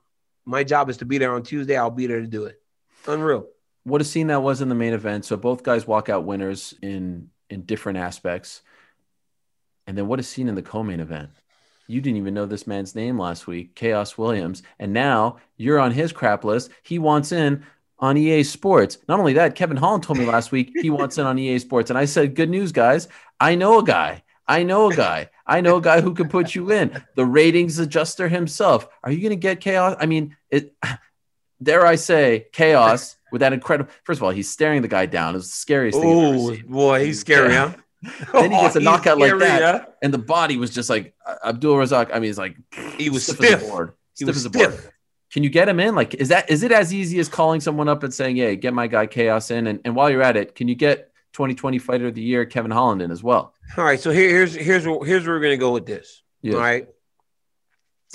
[0.44, 1.77] My job is to be there on Tuesday.
[1.77, 2.61] I'll be there to do it.
[3.07, 3.46] Unreal.
[3.85, 5.24] What a scene that was in the main event.
[5.24, 8.62] So both guys walk out winners in in different aspects.
[9.87, 11.31] And then what a scene in the co-main event.
[11.87, 15.92] You didn't even know this man's name last week, Khaos Williams, and now you're on
[15.92, 16.70] his crap list.
[16.83, 17.64] He wants in
[17.98, 18.98] on EA Sports.
[19.09, 21.88] Not only that, Kevin Holland told me last week he wants in on EA Sports,
[21.88, 23.09] and I said, "Good news, guys.
[23.40, 24.22] I know a guy.
[24.48, 25.28] I know a guy.
[25.46, 27.02] I know a guy who can put you in.
[27.16, 28.88] The ratings adjuster himself.
[29.04, 29.96] Are you going to get Khaos?
[30.00, 30.74] I mean, it.
[31.62, 33.90] Dare I say, Khaos with that incredible.
[34.04, 35.34] First of all, he's staring the guy down.
[35.34, 37.72] It's the scariest thing Oh boy, he's scary, huh?
[38.32, 39.87] Then he gets a Oh, knockout like that, huh?
[40.00, 42.11] and the body was just like uh, Abdul Razak.
[42.12, 42.56] I mean, he's like
[42.96, 43.61] He was as a stiff.
[43.68, 43.94] board.
[44.16, 44.72] He Stiff was as a board.
[44.74, 44.90] stiff.
[45.32, 45.96] Can you get him in?
[45.96, 48.72] Like, is that is it as easy as calling someone up and saying, "Hey, get
[48.72, 49.66] my guy Khaos in"?
[49.66, 51.08] And, and while you're at it, can you get
[51.38, 53.55] 2020 Fighter of the Year Kevin Holland in as well?
[53.77, 56.24] All right, so here, here's here's where, here's where we're gonna go with this.
[56.42, 56.55] Yeah.
[56.55, 56.88] All right.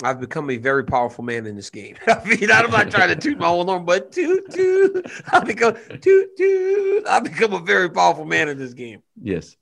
[0.02, 1.96] I've become a very powerful man in this game.
[2.06, 5.06] I mean, I'm not trying to toot my own horn, but toot toot.
[5.32, 7.08] I become toot toot.
[7.08, 9.02] I become a very powerful man in this game.
[9.18, 9.56] Yes,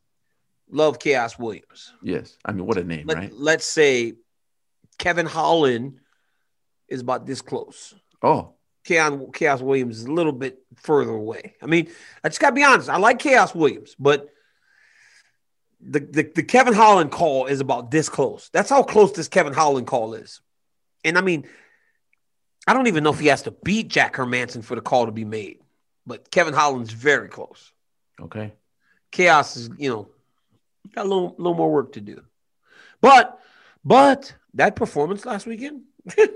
[0.69, 1.93] Love Khaos Williams.
[2.03, 2.37] yes.
[2.45, 3.33] I mean, what a name, Let, right?
[3.33, 4.15] Let's say
[4.99, 6.01] Kevin Holland
[6.89, 7.95] is about this close.
[8.25, 11.55] Oh, Khaos, Khaos Williams is a little bit further away.
[11.63, 11.89] I mean,
[12.23, 12.89] I just gotta be honest.
[12.89, 14.29] I like Khaos Williams, but
[15.81, 18.51] the, the the Kevin Holland call is about this close.
[18.53, 20.41] That's how close this Kevin Holland call is.
[21.05, 21.47] And I mean,
[22.67, 25.13] I don't even know if he has to beat Jack Hermansson for the call to
[25.13, 25.59] be made,
[26.07, 27.73] but Kevin Holland's very close.
[28.21, 28.53] okay.
[29.11, 30.09] Khaos is, you know,
[30.95, 32.23] got a little, little more work to do.
[33.03, 33.39] But,
[33.85, 35.83] but that performance last weekend,
[36.19, 36.29] I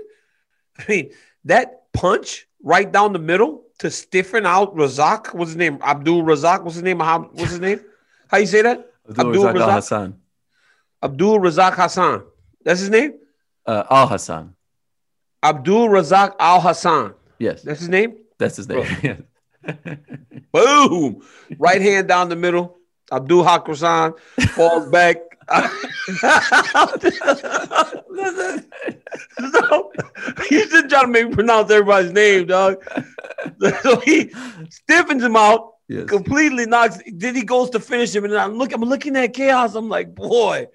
[0.87, 1.11] mean,
[1.45, 5.79] that punch right down the middle to stiffen out Razak, what's his name?
[5.83, 6.99] Abdul Razak, what's his name?
[6.99, 7.81] How, what's his name?
[8.29, 8.91] How you say that?
[9.09, 9.73] Abdul Abdul Razak Razak?
[9.73, 10.15] Hassan.
[11.03, 12.23] Abdul Razak Hassan.
[12.63, 13.13] That's his name?
[13.65, 14.55] Uh, Al Hassan.
[15.43, 17.13] Abdul Razak Al Hassan.
[17.39, 18.17] Yes, That's his name?
[18.39, 18.85] that's his name.
[20.51, 21.21] Boom.
[21.59, 22.77] right hand down the middle.
[23.11, 24.13] Abdul Haq Hassan
[24.55, 25.17] falls back.
[29.51, 29.91] so,
[30.49, 32.83] he's just trying to make me pronounce everybody's name, dog.
[33.81, 34.31] So he
[34.69, 36.09] stiffens him out, Yes.
[36.09, 36.99] completely knocks.
[37.13, 38.73] Then he goes to finish him, and I'm look.
[38.73, 39.73] I'm looking at chaos.
[39.75, 40.67] I'm like, boy,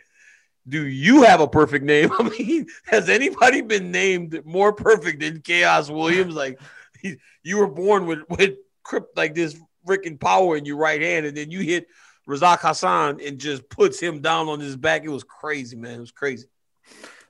[0.67, 2.11] do you have a perfect name?
[2.19, 6.35] I mean, has anybody been named more perfect than Khaos Williams?
[6.35, 6.59] Like,
[7.01, 9.55] he, you were born with with crypt like this
[9.87, 11.89] freaking power in your right hand, and then you hit
[12.29, 15.05] Razak Hassan and just puts him down on his back.
[15.05, 15.97] It was crazy, man.
[15.97, 16.47] It was crazy.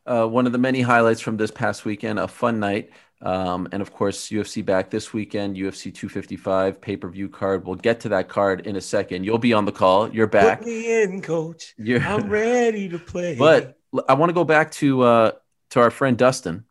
[0.05, 2.91] Uh, one of the many highlights from this past weekend, a fun night.
[3.21, 7.65] Um, and of course, UFC back this weekend, UFC 255 pay per view card.
[7.65, 9.25] We'll get to that card in a second.
[9.25, 10.11] You'll be on the call.
[10.11, 10.59] You're back.
[10.59, 11.75] Put me in, coach.
[11.79, 13.37] You're, I'm ready to play.
[13.39, 13.79] but
[14.09, 15.33] I want to go back to uh,
[15.71, 16.65] to our friend Dustin,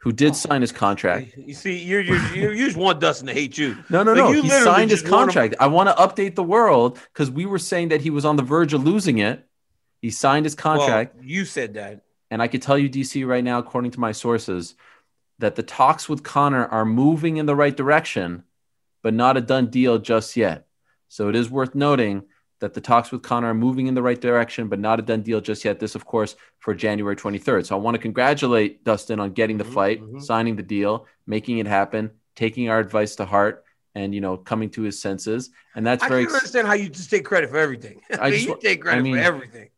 [0.00, 0.34] who did Oh.
[0.34, 1.34] sign his contract.
[1.36, 3.76] you see, you're, you're, you're you just want Dustin to hate you.
[3.90, 4.30] No, no, Like, no.
[4.32, 5.54] you He signed his just want him- contract.
[5.60, 8.42] I want to update the world because we were saying that he was on the
[8.42, 9.46] verge of losing it.
[10.00, 11.16] He signed his contract.
[11.16, 12.02] Well, you said that.
[12.30, 14.74] And I could tell you, DC, right now, according to my sources,
[15.38, 18.44] that the talks with Conor are moving in the right direction,
[19.02, 20.66] but not a done deal just yet.
[21.08, 22.22] So it is worth noting
[22.60, 25.22] that the talks with Conor are moving in the right direction, but not a done
[25.22, 25.80] deal just yet.
[25.80, 27.66] This, of course, for January 23rd.
[27.66, 30.22] So I want to congratulate Dustin on getting the Mhm, fight, mhm.
[30.22, 34.70] signing the deal, making it happen, taking our advice to heart, and you know, coming
[34.70, 35.50] to his senses.
[35.74, 36.24] And that's I very.
[36.24, 38.00] can't understand how you just take credit for everything.
[38.12, 39.68] I, I mean, just you take credit I mean- for everything.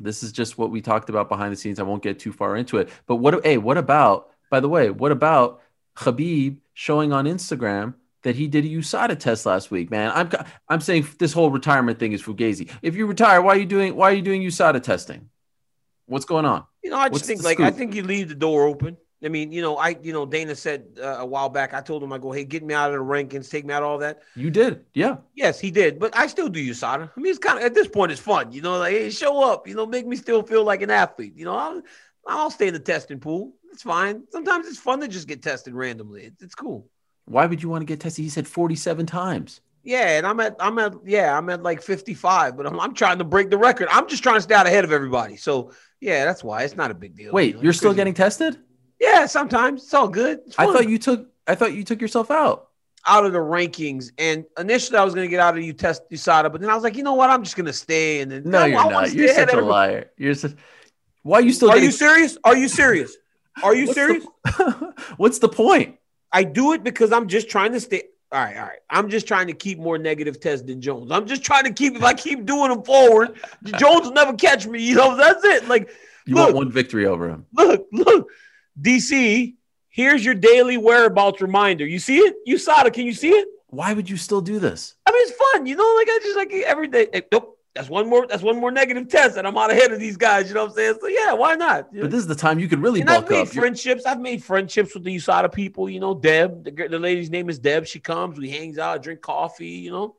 [0.00, 1.78] This is just what we talked about behind the scenes.
[1.78, 2.88] I won't get too far into it.
[3.06, 5.60] But what hey, what about, by the way, what about
[5.96, 10.12] Khabib showing on Instagram that he did a USADA test last week, man?
[10.14, 10.30] I'm
[10.68, 12.70] I'm saying this whole retirement thing is fugazi.
[12.82, 15.28] If you retire, why are you doing why are you doing USADA testing?
[16.06, 16.64] What's going on?
[16.82, 18.96] You know, I What's just think the like I think you leave the door open.
[19.24, 21.74] I mean, you know, I you know Dana said uh, a while back.
[21.74, 23.82] I told him I go, hey, get me out of the rankings, take me out
[23.82, 24.22] of all that.
[24.34, 24.84] You did.
[24.94, 25.18] Yeah.
[25.34, 27.10] Yes, he did, but I still do USADA.
[27.16, 28.50] I mean, it's kind of at this point, it's fun.
[28.52, 29.68] You know, like hey, show up.
[29.68, 31.34] You know, make me still feel like an athlete.
[31.36, 31.82] You know, I'll
[32.26, 33.54] I'll stay in the testing pool.
[33.72, 34.24] It's fine.
[34.30, 36.24] Sometimes it's fun to just get tested randomly.
[36.24, 36.88] It's, it's cool.
[37.26, 38.22] Why would you want to get tested?
[38.24, 39.60] He said 47 times.
[39.84, 43.18] Yeah, and I'm at I'm at yeah I'm at like 55, but I'm I'm trying
[43.18, 43.88] to break the record.
[43.90, 45.36] I'm just trying to stay out ahead of everybody.
[45.36, 47.32] So yeah, that's why it's not a big deal.
[47.32, 47.96] Wait, you know, you're still crazy.
[47.96, 48.58] getting tested?
[49.00, 49.26] yeah.
[49.26, 50.38] Sometimes it's all good.
[50.46, 52.68] It's I thought you took I thought you took yourself out.
[53.08, 56.02] out of the rankings, and initially I was going to get out of you test
[56.12, 57.30] USADA, but then I was like, you know what?
[57.30, 58.20] I'm just going to stay.
[58.20, 59.12] And then No, you're I not.
[59.12, 59.66] You're such a everybody.
[59.66, 60.10] liar.
[60.16, 60.52] You're such
[61.24, 62.38] why are you still Are getting you serious?
[62.44, 63.16] Are you serious?
[63.64, 64.24] Are you What's serious?
[64.44, 65.96] the- What's the point?
[66.32, 68.04] I do it because I'm just trying to stay.
[68.32, 68.78] All right, all right.
[68.88, 71.10] I'm just trying to keep more negative tests than Jones.
[71.10, 71.94] I'm just trying to keep.
[71.94, 73.34] If I keep doing them forward,
[73.78, 74.82] Jones will never catch me.
[74.82, 75.68] You know, that's it.
[75.68, 75.90] Like,
[76.26, 76.44] You Look.
[76.46, 77.44] want one victory over him.
[77.52, 78.28] look, look,
[78.80, 79.54] DC.
[79.90, 81.84] Here's your daily whereabouts reminder.
[81.86, 82.36] You see it?
[82.46, 82.94] You saw it.
[82.94, 83.46] can you see it?
[83.66, 84.94] Why would you still do this?
[85.06, 85.66] I mean, it's fun.
[85.66, 87.08] You know, like I just like every day.
[87.12, 87.58] Hey, nope.
[87.74, 88.26] That's one more.
[88.26, 90.48] That's one more negative test, and I'm out ahead of these guys.
[90.48, 90.98] You know what I'm saying?
[91.00, 91.88] So yeah, why not?
[91.94, 93.48] But this is the time you could really and I've made up.
[93.48, 94.04] Friendships.
[94.04, 95.88] I've made friendships with the USADA people.
[95.88, 96.64] You know, Deb.
[96.64, 97.86] The, the lady's name is Deb.
[97.86, 98.38] She comes.
[98.38, 99.68] We hangs out, drink coffee.
[99.68, 100.16] You know,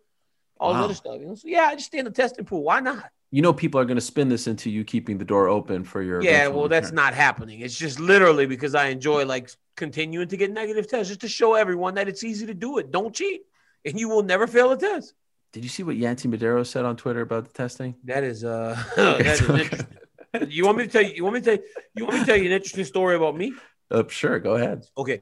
[0.59, 0.77] all Wow.
[0.79, 1.19] this other stuff.
[1.21, 2.63] You know, so yeah, I just stay in the testing pool.
[2.63, 3.11] Why not?
[3.29, 6.01] You know, people are going to spin this into you keeping the door open for
[6.01, 6.23] your.
[6.23, 7.59] Yeah, well, that's not happening.
[7.61, 11.53] It's just literally because I enjoy like continuing to get negative tests, just to show
[11.53, 12.89] everyone that it's easy to do it.
[12.91, 13.41] Don't cheat,
[13.85, 15.13] and you will never fail a test.
[15.53, 17.95] Did you see what Yancy Medeiros said on Twitter about the testing?
[18.03, 19.87] That is uh, that is interesting.
[20.49, 21.13] You want me to tell you?
[21.13, 21.63] You want me to tell you?
[21.95, 23.53] You want me to tell you an interesting story about me?
[23.91, 24.83] Uh, sure, go ahead.
[24.97, 25.21] Okay.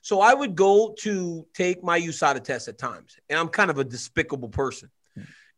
[0.00, 3.78] So I would go to take my USADA test at times, and I'm kind of
[3.78, 4.90] a despicable person.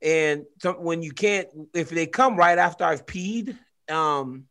[0.02, 3.56] And so when you can't, if they come right after I've peed,
[3.88, 4.46] um,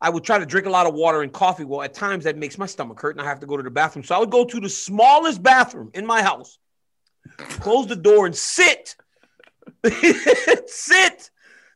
[0.00, 1.64] I would try to drink a lot of water and coffee.
[1.64, 3.70] Well, at times that makes my stomach hurt, and I have to go to the
[3.70, 4.04] bathroom.
[4.04, 6.58] So I would go to the smallest bathroom in my house,
[7.38, 8.96] close the door, and sit,
[10.66, 11.30] sit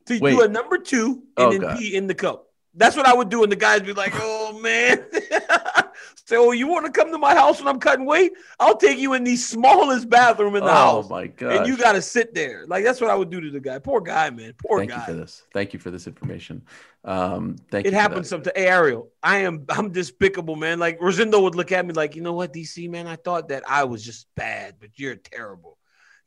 [0.06, 0.30] to Wait.
[0.30, 1.78] do a number two, and Oh, then God.
[1.78, 2.46] pee in the cup.
[2.74, 5.04] That's what I would do, and the guys be like, "Oh man."
[6.30, 8.30] So you want to come to my house when I'm cutting weight?
[8.60, 11.56] I'll take you in the smallest bathroom in the oh house, my god!
[11.56, 12.66] and you got to sit there.
[12.68, 13.80] Like that's what I would do to the guy.
[13.80, 14.52] Poor guy, man.
[14.64, 14.96] Poor Thank guy.
[14.98, 15.42] Thank you for this.
[15.52, 16.62] Thank you for this information.
[17.04, 18.52] Um, thank It happens sometimes.
[18.54, 20.78] Hey, Ariel, I am I'm despicable, man.
[20.78, 23.64] Like Rosendo would look at me like, you know what, DC, man, I thought that
[23.68, 25.78] I was just bad, but you're terrible.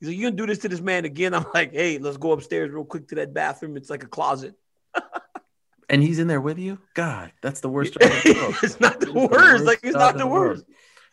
[0.01, 1.33] He's like, you gonna do this to this man again?
[1.33, 3.77] I'm like, hey, let's go upstairs real quick to that bathroom.
[3.77, 4.55] It's like a closet.
[5.93, 6.79] And he's in there with you.
[6.95, 8.55] God, that's the worst job in the world.
[8.63, 9.63] it's not the is the worst.
[9.63, 10.65] Like it's not the worst.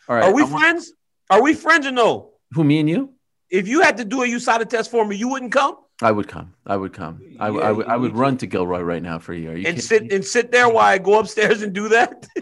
[0.09, 0.25] All right.
[0.25, 0.93] Are we I want- friends?
[1.29, 2.31] Are we friends or no?
[2.53, 2.65] Who?
[2.65, 3.13] Me and you?
[3.51, 6.29] If you had to do a USADA test for me, you wouldn't come I would
[6.29, 6.55] come.
[6.67, 7.21] I would come.
[7.39, 7.87] I, Yeah, I would.
[7.87, 9.51] I would run to Gilroy right now for you.
[9.51, 10.17] Are you and sit me?
[10.17, 12.27] and sit there while I go upstairs and do that.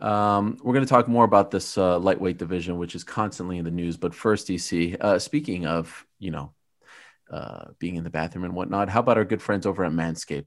[0.00, 3.64] Um, we're going to talk more about this uh, lightweight division, which is constantly in
[3.64, 3.96] the news.
[3.96, 4.96] But first, DC.
[5.00, 6.52] Uh, speaking of, you know,
[7.32, 8.88] uh, being in the bathroom and whatnot.
[8.88, 10.46] How about our good friends over at Manscaped?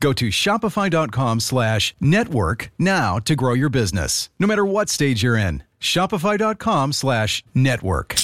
[0.00, 5.36] Go to shopify.com slash network now to grow your business, no matter what stage you're
[5.36, 5.62] in.
[5.80, 8.14] Shopify.com slash network.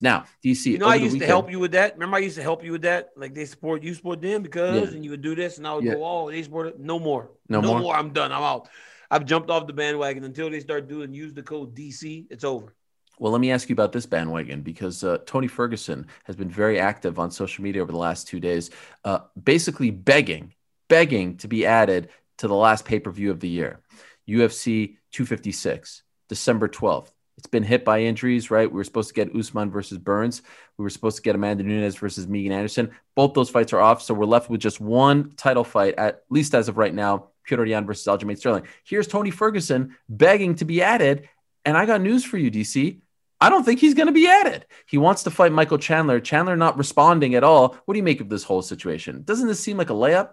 [0.00, 0.66] Now, DC.
[0.66, 1.94] You know, I used to help you with that.
[1.94, 3.10] Remember, I used to help you with that.
[3.16, 4.94] Like they support you, support them because, yeah.
[4.94, 5.94] and you would do this, and I would yeah.
[5.94, 6.78] go, "Oh, they support it.
[6.78, 7.32] No more.
[7.48, 7.80] No, no more.
[7.80, 7.96] more.
[7.96, 8.30] I'm done.
[8.30, 8.68] I'm out.
[9.10, 12.26] I've jumped off the bandwagon until they start doing use the code DC.
[12.30, 12.74] It's over."
[13.18, 16.78] Well, let me ask you about this bandwagon because uh, Tony Ferguson has been very
[16.78, 18.70] active on social media over the last two days,
[19.04, 20.54] uh, basically begging,
[20.88, 23.80] begging to be added to the last pay per view of the year,
[24.28, 27.10] UFC 256, December 12th.
[27.36, 28.70] It's been hit by injuries, right?
[28.70, 30.42] We were supposed to get Usman versus Burns.
[30.76, 32.90] We were supposed to get Amanda Nunes versus Megan Anderson.
[33.14, 36.54] Both those fights are off, so we're left with just one title fight, at least
[36.54, 37.28] as of right now.
[37.48, 38.64] Petr Yan versus Aljamain Sterling.
[38.84, 41.28] Here's Tony Ferguson begging to be added,
[41.64, 43.00] and I got news for you, DC.
[43.40, 44.66] I don't think he's going to be added.
[44.86, 46.20] He wants to fight Michael Chandler.
[46.20, 47.76] Chandler not responding at all.
[47.84, 49.22] What do you make of this whole situation?
[49.24, 50.30] Doesn't this seem like a layup?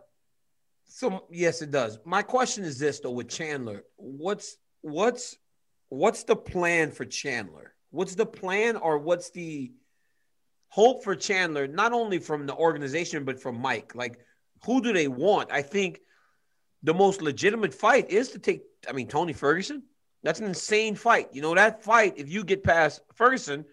[0.88, 2.00] So yes, it does.
[2.06, 5.38] My question is this though: with Chandler, what's what's
[5.90, 7.74] what's the plan for Chandler?
[7.92, 9.72] What's the plan or what's the
[10.70, 13.96] hope for Chandler, not only from the organization, but from Mike?
[13.96, 14.20] Like,
[14.66, 15.52] who do they want?
[15.52, 16.00] I think
[16.84, 19.84] the most legitimate fight is to take, I mean, Tony Ferguson.
[20.26, 21.30] That's an insane fight.
[21.34, 23.64] You know, that fight, if you get past Ferguson,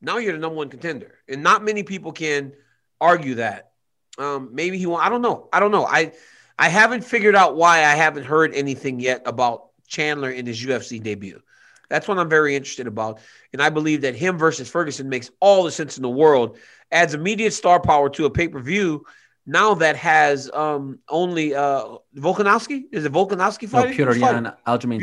[0.00, 1.18] now you're the number one contender.
[1.28, 2.52] And not many people can
[3.00, 3.72] argue that.
[4.16, 5.04] Um, maybe he won't.
[5.04, 5.48] I don't know.
[5.52, 5.84] I don't know.
[5.84, 6.12] I
[6.56, 11.02] I haven't figured out why I haven't heard anything yet about Chandler in his UFC
[11.02, 11.42] debut.
[11.88, 13.18] That's what I'm very interested about.
[13.52, 16.56] And I believe that him versus Ferguson makes all the sense in the world,
[16.92, 19.04] adds immediate star power to a pay per view.
[19.44, 22.84] Now that has um, only uh, Volkanovski.
[22.92, 23.96] Is it Volkanovski fighting?
[23.96, 25.00] No, Petr Yan, Aljamain.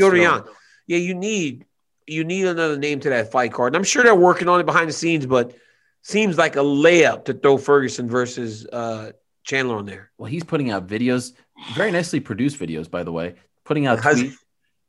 [0.92, 1.66] Yeah, you need
[2.06, 3.74] you need another name to that fight card.
[3.74, 5.56] And I'm sure they're working on it behind the scenes, but
[6.02, 10.12] seems like a layup to throw Ferguson versus uh, Chandler on there.
[10.18, 11.32] Well, he's putting out videos,
[11.76, 14.36] very nicely produced videos, by the way, putting out tweets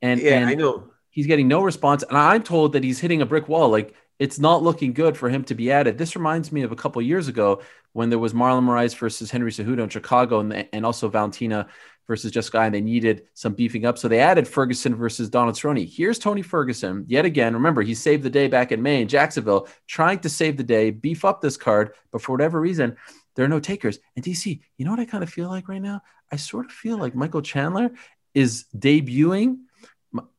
[0.01, 2.03] and yeah, and I know he's getting no response.
[2.03, 3.69] And I'm told that he's hitting a brick wall.
[3.69, 5.99] Like it's not looking good for him to be added.
[5.99, 9.51] This reminds me of a couple years ago when there was Marlon Moraes versus Henry
[9.51, 11.69] Cejudo in Chicago, and and also Valentina
[12.07, 13.97] versus Jessica, and they needed some beefing up.
[13.97, 15.89] So they added Ferguson versus Donald Cerrone.
[15.89, 17.55] Here's Tony Ferguson yet again.
[17.55, 20.91] Remember, he saved the day back in May in Jacksonville, trying to save the day,
[20.91, 22.97] beef up this card, but for whatever reason,
[23.37, 23.99] there are no takers.
[24.17, 26.03] And DC, you know what I kind of feel like right now?
[26.31, 27.93] I sort of feel like Michael Chandler
[28.35, 29.59] is debuting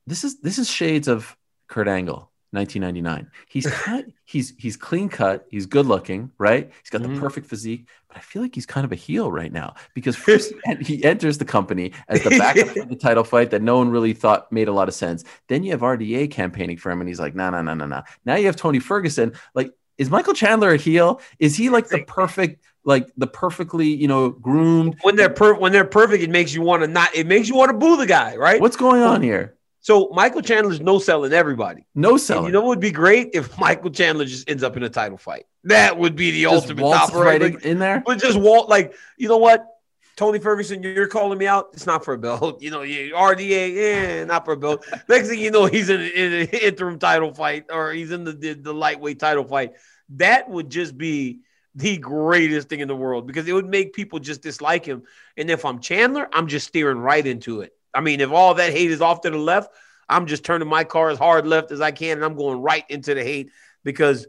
[0.06, 1.36] this is this is shades of
[1.68, 3.32] Kurt Angle, 1999.
[3.48, 6.72] He's cut, he's he's clean cut, he's good looking, right?
[6.82, 7.16] He's got mm-hmm.
[7.16, 10.16] the perfect physique, but I feel like he's kind of a heel right now because
[10.28, 13.90] first he enters the company as the backup for the title fight that no one
[13.90, 15.24] really thought made a lot of sense.
[15.48, 18.04] Then you have RDA campaigning for him, and he's like, no, no, no, no, no.
[18.26, 19.34] Now you have Tony Ferguson.
[19.54, 21.22] Like, is Michael Chandler a heel?
[21.40, 22.64] Is he like the perfect?
[22.86, 26.62] like the perfectly you know groomed when they're per- when they're perfect it makes you
[26.62, 29.22] want to not it makes you want to boo the guy right what's going on
[29.22, 31.86] here so Michael Chandler's no selling everybody.
[31.94, 32.46] No selling.
[32.46, 34.90] And you know what would be great if Michael Chandler just ends up in a
[34.90, 35.46] title fight.
[35.66, 38.02] That would be the just ultimate top right in there.
[38.06, 39.68] But just Walt, like you know what,
[40.16, 41.72] Tony Ferguson, you're calling me out.
[41.74, 42.62] It's not for a belt.
[42.64, 44.86] You know, you RDA, eh, not for a belt.
[45.10, 48.32] Next thing you know, he's in, in an interim title fight or he's in the,
[48.32, 49.74] the the lightweight title fight.
[50.12, 51.42] That would just be
[51.76, 55.04] the greatest thing in the world because it would make people just dislike him.
[55.36, 57.76] And if I'm Chandler, I'm just steering right into it.
[57.94, 59.72] I mean, if all that hate is off to the left,
[60.10, 62.86] I'm just turning my car as hard left as I can and I'm going right
[62.90, 63.52] into the hate
[63.84, 64.28] because,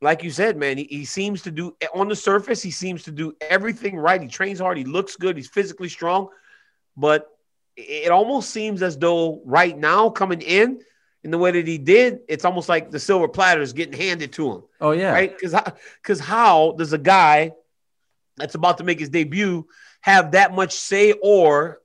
[0.00, 3.12] like you said, man, he, he seems to do on the surface, he seems to
[3.12, 4.20] do everything right.
[4.20, 6.28] He trains hard, he looks good, he's physically strong,
[6.96, 7.28] but
[7.76, 10.80] it almost seems as though right now coming in
[11.24, 14.32] in the way that he did, it's almost like the silver platter is getting handed
[14.34, 14.62] to him.
[14.80, 15.34] Oh yeah, right?
[15.34, 15.58] Because
[16.02, 17.52] because how does a guy
[18.36, 19.66] that's about to make his debut
[20.02, 21.80] have that much say or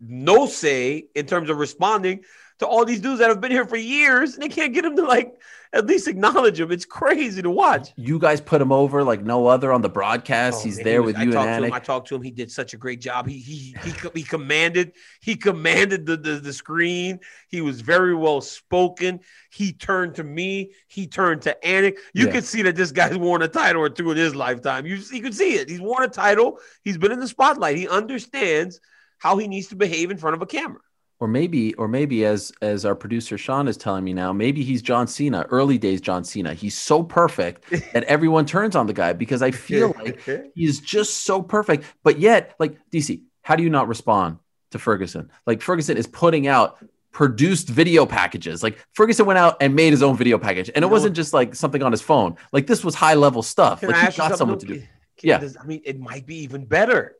[0.00, 2.22] no say in terms of responding
[2.58, 4.96] to all these dudes that have been here for years, and they can't get him
[4.96, 5.34] to like
[5.74, 6.72] at least acknowledge him.
[6.72, 7.90] It's crazy to watch.
[7.96, 10.60] You guys put him over like no other on the broadcast.
[10.60, 11.72] Oh, He's man, there he was- with I you talked and to him.
[11.74, 12.22] I talked to him.
[12.22, 13.26] He did such a great job.
[13.28, 17.18] He he he he commanded he commanded the, the the screen.
[17.48, 19.20] He was very well spoken.
[19.50, 20.72] He turned to me.
[20.88, 21.98] He turned to Anik.
[22.14, 22.32] You Yeah.
[22.32, 24.86] could see that this guy's worn a title or two in his lifetime.
[24.86, 25.68] You you could see it.
[25.68, 26.58] He's worn a title.
[26.84, 27.76] He's been in the spotlight.
[27.76, 28.80] He understands
[29.26, 30.80] how he needs to behave in front of a camera.
[31.18, 34.82] Or maybe, or maybe as as our producer Sean is telling me now, maybe he's
[34.82, 36.52] John Cena, early days John Cena.
[36.52, 40.20] He's so perfect that everyone turns on the guy because I feel like
[40.54, 41.84] he's just so perfect.
[42.04, 44.38] But yet, like DC, how do you not respond
[44.72, 45.30] to Ferguson?
[45.46, 48.62] Like Ferguson is putting out produced video packages.
[48.62, 51.54] Like Ferguson went out and made his own video package, and it wasn't just like
[51.54, 52.36] something on his phone.
[52.52, 53.80] Like this was high level stuff.
[53.80, 54.88] Can like I he got someone to do Can-
[55.22, 55.38] Yeah.
[55.38, 57.15] does- I mean, it might be even better.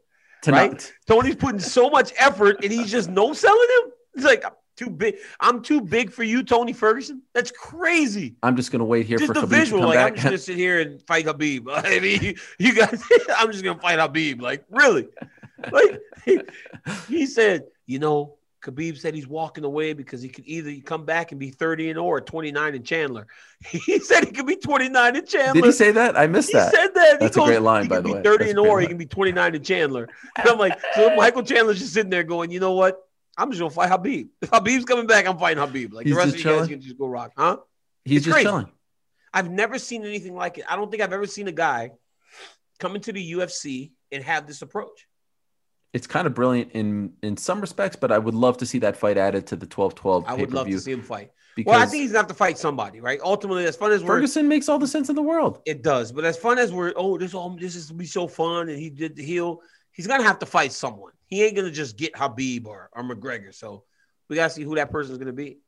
[0.47, 0.72] Tonight.
[0.72, 0.92] Right?
[1.07, 3.92] Tony's putting so much effort and he's just no selling him.
[4.14, 5.16] It's like I'm too big.
[5.40, 7.22] I'm too big for you, Tony Ferguson.
[7.34, 8.36] That's crazy.
[8.42, 10.14] I'm just gonna wait here Just for the Khabib to visual, come like I'm back.
[10.14, 11.68] just gonna sit here and fight Habib.
[11.70, 13.03] I mean, you guys,
[13.36, 14.40] I'm just gonna fight Habib.
[14.40, 15.09] Like really?
[15.70, 16.01] Like
[17.09, 18.36] he said, you know,
[18.67, 21.97] Khabib said he's walking away because he could either come back and be 30 and
[21.97, 23.27] 0 or 29 in Chandler.
[23.71, 25.55] He said he could be 29 in Chandler.
[25.55, 26.17] Did he say that?
[26.19, 26.71] I missed He that.
[26.71, 27.21] He said that.
[27.21, 28.23] That's a great line, by the way.
[28.23, 30.09] 30 That's and a oh or he can be 29 in Chandler.
[30.37, 32.99] And I'm like, so Michael Chandler's just sitting there going, you know what?
[33.39, 34.29] I'm just gonna fight Habib.
[34.43, 35.93] If Habib's coming back, I'm fighting Habib.
[35.93, 36.69] Like He's the rest of you guys chilling?
[36.69, 37.59] can just go rock, huh?
[38.05, 38.47] He's It's just crazy.
[38.49, 38.69] chilling.
[39.33, 40.64] I've never seen anything like it.
[40.69, 41.93] I don't think I've ever seen a guy
[42.79, 45.07] come into the UFC and have this approach.
[45.97, 48.99] It's kind of brilliant in in some respects, but I would love to see that
[48.99, 51.30] fight added to the 12-12 I would love to see him fight.
[51.55, 53.18] because Well, I think he's gonna have to fight somebody, right?
[53.22, 55.62] Ultimately, as fun as we're Ferguson makes all the sense in the world.
[55.64, 58.68] It does, but as fun as we're oh this all this is be so fun
[58.68, 61.12] and he did the heel, he's gonna have to fight someone.
[61.28, 63.55] He ain't gonna just get Habib or, or McGregor.
[63.55, 63.84] So
[64.28, 65.61] we gotta see who that person's gonna be.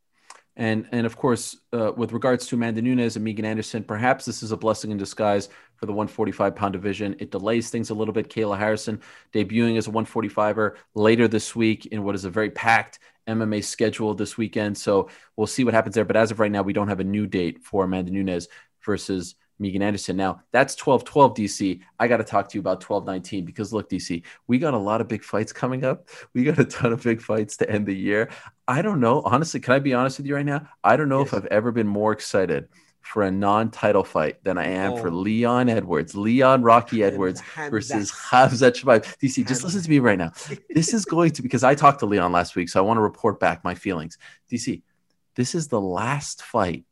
[0.58, 4.42] And and of course, uh, with regards to Amanda Nunes and Megan Anderson, perhaps this
[4.42, 7.14] is a blessing in disguise for the 145 pound division.
[7.20, 8.28] It delays things a little bit.
[8.28, 9.00] Kayla Harrison
[9.32, 12.98] debuting as a 145er later this week in what is a very packed
[13.28, 14.76] MMA schedule this weekend.
[14.76, 16.04] So we'll see what happens there.
[16.04, 18.48] But as of right now, we don't have a new date for Amanda Nunes
[18.84, 20.16] versus Megan Anderson.
[20.16, 21.80] Now that's 12 12 DC.
[21.98, 24.78] I got to talk to you about 12 19 because look, DC, we got a
[24.78, 26.08] lot of big fights coming up.
[26.34, 28.30] We got a ton of big fights to end the year.
[28.66, 29.22] I don't know.
[29.24, 30.68] Honestly, can I be honest with you right now?
[30.84, 32.68] I don't know if I've ever been more excited
[33.00, 35.12] for a non-title fight than I am for Oh.
[35.12, 37.40] Leon Edwards, Leon Rocky Edwards
[37.70, 39.16] versus Hamzat Chimaev.
[39.18, 40.30] DC, just listen to me right now.
[40.68, 43.02] This is going to because I talked to Leon last week, so I want to
[43.02, 44.18] report back my feelings.
[44.50, 44.82] DC,
[45.36, 46.84] this is the last fight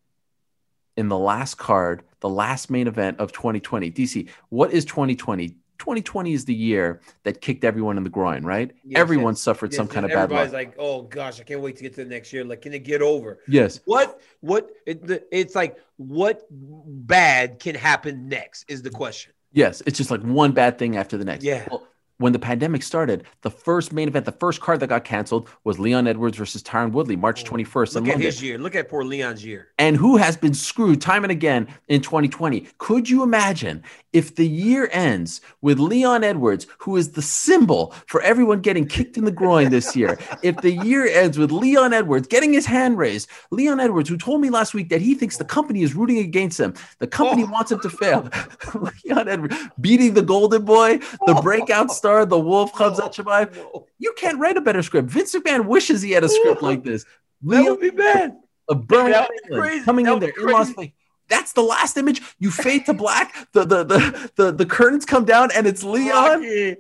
[0.97, 3.91] in the last card, the last main event of 2020.
[3.91, 5.57] DC, what is 2020?
[5.79, 8.73] 2020 is the year that kicked everyone in the groin, right?
[8.83, 9.43] Yes, everyone yes.
[9.43, 10.41] suffered some Yes, kind of bad luck.
[10.41, 12.45] Everybody's like, oh gosh, I can't wait to get to the next year.
[12.45, 13.41] Like, can it get over?
[13.47, 13.81] yes.
[13.85, 19.33] What what it, the- it's like what bad can happen next is the question.
[19.53, 21.45] Yes, it's just like one bad thing after the next.
[21.45, 21.67] Yeah.
[21.71, 21.87] Well,
[22.19, 25.79] when the pandemic started, the first main event, the first card that got canceled was
[25.79, 28.21] Leon Edwards versus Tyron Woodley, March 21st in Oh, Look at London.
[28.23, 28.59] his year.
[28.59, 29.69] Look at poor Leon's year.
[29.79, 32.67] and who has been screwed time and again in 2020.
[32.79, 33.83] Could you imagine
[34.15, 39.19] if the year ends with Leon Edwards, who is the symbol for everyone getting kicked
[39.19, 40.19] in the groin this year?
[40.43, 44.41] if the year ends with Leon Edwards getting his hand raised, Leon Edwards, who told
[44.41, 47.51] me last week that he thinks the company is rooting against him, the company Oh.
[47.51, 48.29] wants him to fail.
[49.05, 50.97] Leon Edwards beating the Golden Boy,
[51.27, 51.43] the oh.
[51.43, 53.17] breakout star, the Wolf Cubs at.
[53.55, 55.09] No, You can't write a better script.
[55.11, 57.05] Vince McMahon wishes he had a script like this.
[57.43, 58.37] that would be bad.
[58.69, 59.85] of Birmingham, That would be England, crazy.
[59.85, 60.71] coming in there in Las.
[60.71, 60.93] Vegas.
[61.29, 62.23] That's the last image.
[62.39, 63.35] You fade to black.
[63.53, 66.41] The the the the, the curtains come down, and it's Leon.
[66.41, 66.77] Rocky,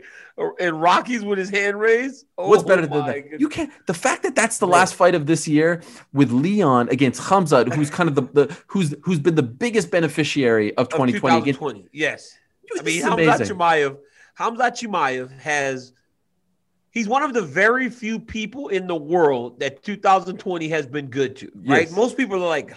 [0.60, 2.26] and Rocky's with his hand raised.
[2.36, 3.14] What's Oh better than that?
[3.22, 3.40] goodness.
[3.40, 3.72] You can't.
[3.88, 7.90] The fact that that's the last fight of this year with Leon against Hamzat, who's
[7.90, 11.58] kind of the, the who's who's been the biggest beneficiary of Of 2020 against.
[11.58, 11.88] 2020.
[11.92, 12.38] Yes.
[12.78, 13.48] I mean, Hamzat.
[13.50, 13.96] Chimaev,
[14.38, 15.92] Hamzat Chimaev has
[16.90, 21.36] he's one of the very few people in the world that 2020 has been good
[21.36, 21.88] to, right?
[21.88, 21.96] Yes.
[21.96, 22.74] Most people are like,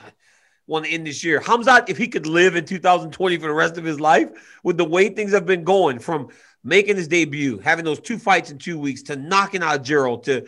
[0.68, 1.39] want to end this year.
[1.39, 4.30] Hamzat, if he could live in 2020 for the rest of his life,
[4.64, 6.30] with the way things have been going from
[6.64, 10.47] making his debut, having those two fights in two weeks, to knocking out Gerald, to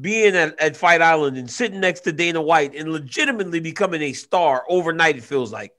[0.00, 4.12] being at, at Fight Island and sitting next to Dana White and legitimately becoming a
[4.12, 5.72] star overnight, it feels like.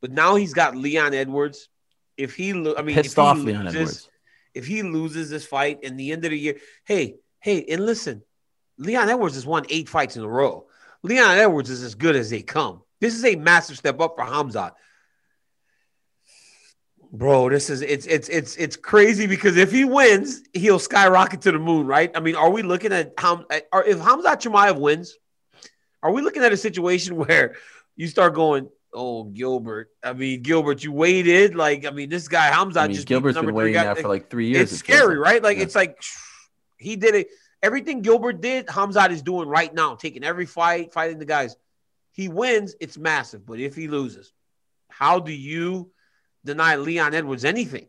[0.00, 1.68] But now he's got Leon Edwards.
[2.16, 4.10] If he, lo- I mean, Pissed off Leon loses- Edwards.
[4.54, 6.56] If he loses this fight in the end of the year,
[6.86, 8.22] hey, hey, and listen,
[8.78, 10.66] Leon Edwards has won eight fights in a row.
[11.02, 12.82] Leon Edwards is as good as they come.
[13.00, 14.72] This is a massive step up for Hamzat.
[17.12, 21.52] Bro, this is it's it's it's it's crazy because if he wins, he'll skyrocket to
[21.52, 22.10] the moon, right?
[22.14, 25.16] I mean, are we looking at how if Hamza Chimaev wins,
[26.02, 27.56] are we looking at a situation where
[27.94, 29.90] you start going, oh Gilbert?
[30.02, 33.38] I mean, Gilbert, you waited like I mean, this guy Hamza I mean, just Gilbert's
[33.38, 34.72] been waiting now for like three years.
[34.72, 35.42] It's scary, right?
[35.42, 35.64] Like Yeah.
[35.64, 35.98] it's like
[36.78, 37.28] he did it.
[37.62, 41.56] Everything Gilbert did, Hamzat is doing right now, taking every fight, fighting the guys.
[42.12, 43.44] He wins, it's massive.
[43.44, 44.32] But if he loses,
[44.88, 45.90] how do you
[46.44, 47.88] deny Leon Edwards anything?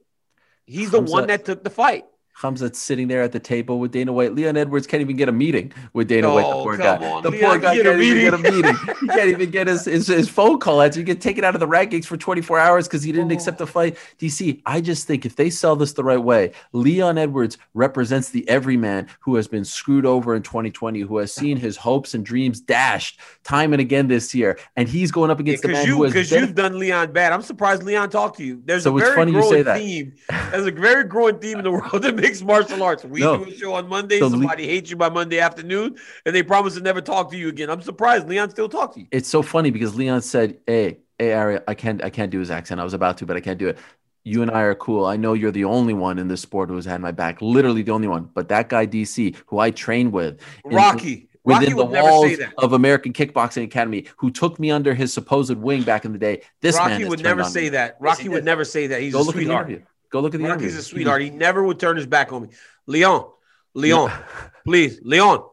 [0.65, 2.05] He's the one that took the fight.
[2.41, 4.35] Hamzat's sitting there at the table with Dana White.
[4.35, 6.41] Leon Edwards can't even get a meeting with Dana White.
[6.43, 6.95] The Oh, poor guy.
[6.97, 7.23] on.
[7.23, 8.75] The Leon poor guy can get a can't even get a meeting.
[9.01, 10.99] he can't even get his, his, his phone call answer.
[10.99, 13.33] You get taken out of the rankings for 24 hours because he didn't Oh.
[13.33, 13.97] accept the fight.
[14.19, 18.47] DC, I just think if they sell this the right way, Leon Edwards represents the
[18.47, 22.59] everyman who has been screwed over in 2020, who has seen his hopes and dreams
[22.61, 25.97] dashed time and again this year, and he's going up against the Because man who
[25.97, 27.31] you, has because you've done Leon bad.
[27.33, 28.61] I'm surprised Leon talked to you.
[28.63, 29.77] There's So a very funny growing that.
[29.79, 30.13] theme.
[30.51, 33.03] There's a very growing theme in the world of mixed martial arts.
[33.03, 33.43] We No.
[33.43, 34.19] do a show on Monday.
[34.19, 37.37] So Le- somebody hates you by Monday afternoon, and they promise to never talk to
[37.37, 37.69] you again.
[37.69, 39.07] I'm surprised Leon still talks to you.
[39.11, 42.51] it's so funny because Leon said, "Hey, hey, Ari, I can't, I can't do his
[42.51, 42.79] accent.
[42.79, 43.77] I was about to, but I can't do it.
[44.23, 45.05] You and I are cool.
[45.05, 47.41] I know you're the only one in this sport who's had my back.
[47.41, 48.29] Literally the only one.
[48.33, 51.29] But that guy DC, who I trained with, in- Rocky.
[51.45, 54.93] within Rocky the would never say walls of American Kickboxing Academy, who took me under
[54.93, 56.41] his supposed wing back in the day.
[56.61, 57.69] This man Rocky has would never say me.
[57.69, 57.95] that.
[58.01, 58.99] Rocky he would never say that.
[59.01, 59.83] He's Go a look at sweetheart.
[60.11, 60.79] Go look at the Rocky's interview.
[60.79, 61.21] a sweetheart.
[61.21, 62.49] He never would turn his back on me.
[62.85, 63.29] Leon,
[63.73, 64.11] Leon,
[64.65, 65.43] please, Leon,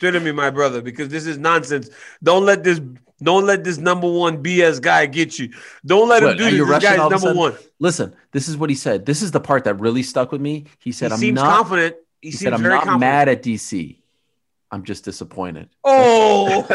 [0.00, 1.90] turn to me, my brother, because this is nonsense.
[2.22, 2.80] Don't let this.
[3.22, 5.52] Don't let this number one BS guy get you.
[5.84, 6.54] Don't let him do this.
[6.54, 7.54] you This guy's all of a number one.
[7.78, 9.04] Listen, this is what he said.
[9.04, 10.64] This is the part that really stuck with me.
[10.78, 11.96] He said, he "I'm seems not." confident.
[12.22, 13.00] He, He seems said, "I'm very not confident.
[13.00, 13.99] mad at DC.
[14.70, 15.68] I'm just disappointed."
[16.22, 16.66] Oh,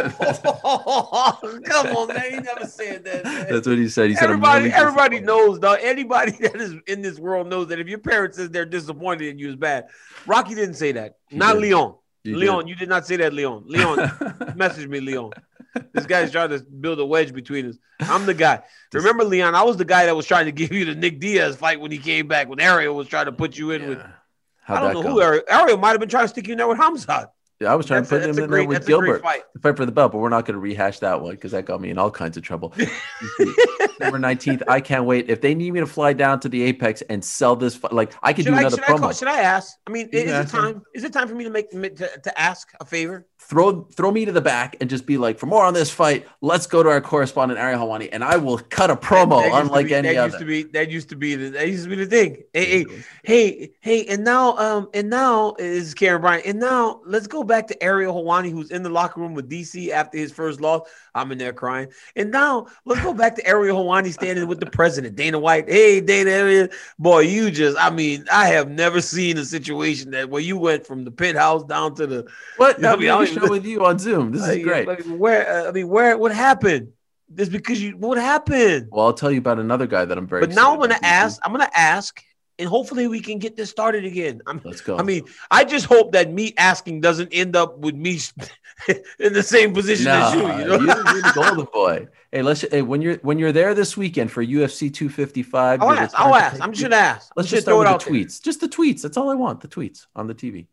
[1.65, 2.31] come on, man!
[2.31, 3.23] He never said that.
[3.23, 3.47] Man.
[3.49, 4.09] That's what he said.
[4.09, 5.79] He said, everybody, really everybody knows, dog.
[5.81, 9.39] Anybody that is in this world knows that if your parents says they're disappointed in
[9.39, 9.87] you is bad.
[10.25, 11.17] Rocky didn't say that.
[11.29, 11.61] He not did.
[11.63, 11.95] Leon.
[12.23, 12.39] He did.
[12.39, 13.63] Leon, you did not say that, Leon.
[13.67, 15.31] Leon, message me, Leon.
[15.93, 17.77] This guy's trying to build a wedge between us.
[17.99, 18.61] I'm the guy.
[18.93, 21.55] Remember, Leon, I was the guy that was trying to give you the Nick Diaz
[21.55, 23.97] fight when he came back, when Ariel was trying to put you in with.
[23.99, 24.11] Yeah.
[24.67, 25.09] I How'd don't know go?
[25.11, 27.29] who Ariel, Ariel might have been trying to stick you in there with Hamza.
[27.61, 28.91] Yeah, I was trying That's to put that's him a in there with that's a
[28.97, 29.43] great Gilbert fight.
[29.53, 31.65] to fight for the belt, but we're not going to rehash that one because that
[31.65, 32.73] got me in all kinds of trouble.
[33.39, 35.29] December 19th, I can't wait.
[35.29, 38.33] If they need me to fly down to the Apex and sell this, like I
[38.33, 39.17] could Should do I, another should, I call, promo.
[39.19, 39.77] should I ask?
[39.87, 40.61] I mean, You is it ask him.
[40.61, 40.81] time?
[40.93, 41.93] Is it time for me to make to,
[42.23, 43.25] to ask a favor?
[43.47, 46.25] Throw throw me to the back and just be like, for more on this fight,
[46.41, 49.55] let's go to our correspondent Ari Helwani, and I will cut a promo That to
[49.57, 50.27] unlike be- any that other.
[50.29, 52.43] Used to be, that used to be the that used to be the thing.
[52.53, 52.85] Hey, hey,
[53.23, 56.47] hey, hey, and now um and now is Karyn Bryant.
[56.47, 59.89] And now let's go back to Ariel Helwani, who's in the locker room with DC
[59.89, 60.89] after his first loss.
[61.13, 61.89] I'm in there crying.
[62.15, 65.69] And now let's go back to Ariel Helwani standing with the president, Dana White.
[65.69, 66.67] Hey, Dana,
[66.97, 70.87] boy, you just I mean, I have never seen a situation that where you went
[70.87, 72.25] from the penthouse down to the
[72.57, 72.77] What?
[72.77, 74.31] I'm mean, I doing don't a even- show with you on Zoom.
[74.31, 74.87] This is great.
[74.87, 76.89] like, where uh, I mean, where what happened?
[77.33, 78.87] Just because you what happened?
[78.91, 80.41] Well, I'll tell you about another guy that I'm very.
[80.45, 81.39] But now I'm gonna ask.
[81.43, 82.21] I'm gonna ask,
[82.59, 84.41] and hopefully we can get this started again.
[84.45, 84.97] I'm, Let's go.
[84.97, 88.19] I mean, I just hope that me asking doesn't end up with me
[89.19, 90.41] in the same position Nah, as you.
[90.41, 92.07] You know, you're the golden boy.
[92.31, 92.61] Hey, let's.
[92.61, 96.19] Hey, when you're when you're there this weekend for UFC 255, I'll ask.
[96.19, 96.61] I'll ask.
[96.61, 97.31] I'm just gonna ask.
[97.35, 98.13] Let's I'm just throw start it with out there.
[98.23, 98.41] tweets.
[98.43, 99.01] Just the tweets.
[99.01, 99.61] That's all I want.
[99.61, 100.67] The tweets on the TV.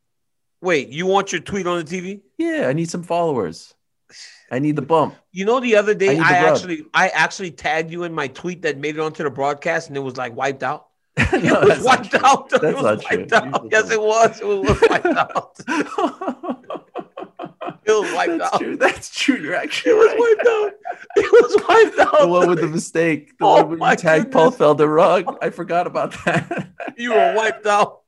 [0.63, 2.21] Wait, you want your tweet on the TV?
[2.39, 3.75] Yeah, I need some followers.
[4.51, 5.15] I need the bump.
[5.33, 8.63] You know, the other day the I, actually I actually tagged you in my tweet
[8.63, 10.87] that made it onto the broadcast, and it was like wiped out.
[11.33, 12.53] No, It was wiped out.
[12.53, 13.27] It That's was not true.
[13.33, 13.69] out.
[13.71, 14.41] Yes, it was.
[14.41, 15.59] It was wiped out.
[17.85, 18.61] It was wiped That's out.
[18.61, 18.77] true.
[18.77, 19.37] That's true.
[19.39, 20.19] You're actually It was right.
[20.19, 20.73] wiped out.
[21.17, 22.21] It was wiped out.
[22.23, 23.37] The one with the mistake.
[23.39, 24.69] The Oh one where you tagged Paul goodness.
[24.69, 25.37] Felder wrong.
[25.43, 26.69] I forgot about that.
[26.97, 28.02] you were wiped out.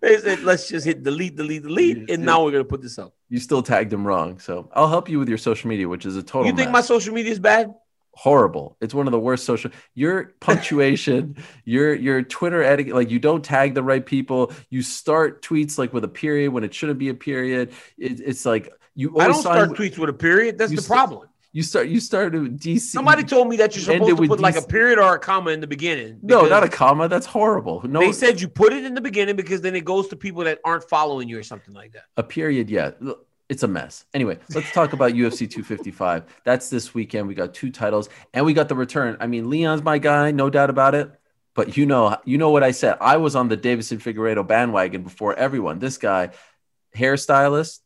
[0.00, 2.10] They said, let's just hit delete, delete, delete.
[2.10, 3.14] And now we're going to put this up.
[3.28, 4.38] you still tagged him wrong.
[4.38, 6.80] So I'll help you with your social media, which is a total You think my
[6.80, 7.74] social media is bad?
[8.12, 8.76] horrible.
[8.80, 9.70] It's one of the worst social.
[9.94, 14.52] Your punctuation, your your Twitter etiquette, like you don't tag the right people.
[14.68, 17.72] You start tweets like with a period when it shouldn't be a period.
[17.96, 20.58] It, it's like you I always don't sign start with- tweets with a period.
[20.58, 21.28] That's the start- problem.
[21.52, 22.80] You start you started DC.
[22.80, 25.60] Somebody told me that you're supposed to put like a period or a comma in
[25.60, 26.20] the beginning.
[26.22, 27.08] no, not a comma.
[27.08, 27.82] That's horrible.
[27.84, 30.44] No, They said you put it in the beginning because then it goes to people
[30.44, 32.04] that aren't following you or something like that.
[32.16, 32.70] a period.
[32.70, 32.92] Yeah,
[33.48, 34.04] it's a mess.
[34.14, 36.22] Anyway, let's talk about UFC 255.
[36.44, 37.26] That's this weekend.
[37.26, 39.16] We got two titles, and we got the return.
[39.18, 41.10] I mean, Leon's my guy, no doubt about it.
[41.54, 42.96] But you know, you know what I said.
[43.00, 45.80] I was on the Deiveson Figueiredo bandwagon before everyone.
[45.80, 46.30] This guy,
[46.96, 47.80] hairstylist,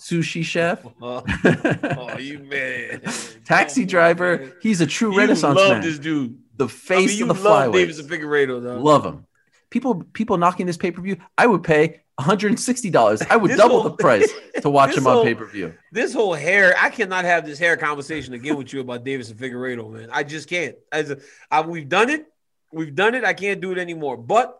[0.00, 3.02] sushi chef, oh, oh, you man.
[3.44, 4.38] taxi Oh, driver.
[4.38, 4.52] man.
[4.62, 5.82] He's a true You Renaissance love man.
[5.82, 6.38] this dude.
[6.56, 7.72] the I face mean, you of the love flyweight.
[7.74, 8.78] Davis Figueiredo, though.
[8.80, 9.26] Love him.
[9.70, 11.16] People people knocking this pay per view.
[11.38, 13.22] I would pay one hundred and sixty dollars.
[13.30, 14.28] I would double whole- the price
[14.62, 15.74] to watch him on whole- pay per view.
[15.92, 19.38] this whole hair, I cannot have this hair conversation again with you about Davis and
[19.38, 20.08] Figueiredo, man.
[20.12, 20.74] I just can't.
[20.90, 21.18] As a,
[21.50, 22.26] I, we've done it,
[22.72, 23.22] we've done it.
[23.24, 24.16] I can't do it anymore.
[24.16, 24.58] But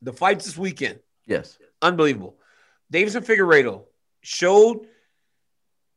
[0.00, 1.58] the fights this weekend, Yes.
[1.82, 2.36] unbelievable.
[2.90, 3.82] Davis and Figueiredo
[4.28, 4.86] showed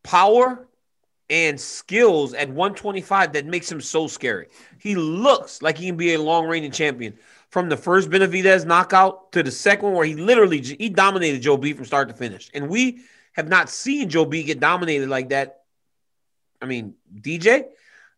[0.03, 0.67] power
[1.29, 4.47] and skills at 125 that makes him so scary.
[4.79, 7.17] He looks like he can be a long reigning champion.
[7.49, 11.57] From the first Benavidez knockout to the second one, where he literally he dominated Joe
[11.57, 13.01] B from start to finish, and we
[13.33, 15.63] have not seen Joe B get dominated like that.
[16.61, 17.65] I mean, DJ,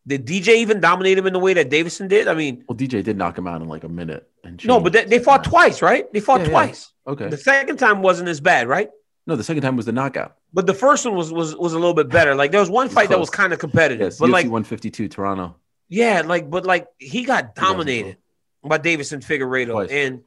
[0.05, 2.28] did DJ even dominate him in the way that Deiveson did?
[2.28, 4.30] I mean, Well, DJ did knock him out in like a minute.
[4.43, 6.11] And no, but they, they fought twice, right?
[6.14, 6.51] They fought Yeah, yeah.
[6.51, 6.91] twice.
[7.07, 7.30] Okay.
[7.30, 8.91] The second time wasn't as bad, right?
[9.26, 10.36] No, the second time was the knockout.
[10.53, 12.36] But the first one was was was a little bit better.
[12.36, 14.17] Like there was one was fight that was kind of competitive, Yes.
[14.19, 15.55] but UFC like 152 Toronto.
[15.88, 18.17] yeah, like but like he got dominated
[18.63, 19.89] by Deiveson Figueiredo, Twice.
[19.91, 20.21] and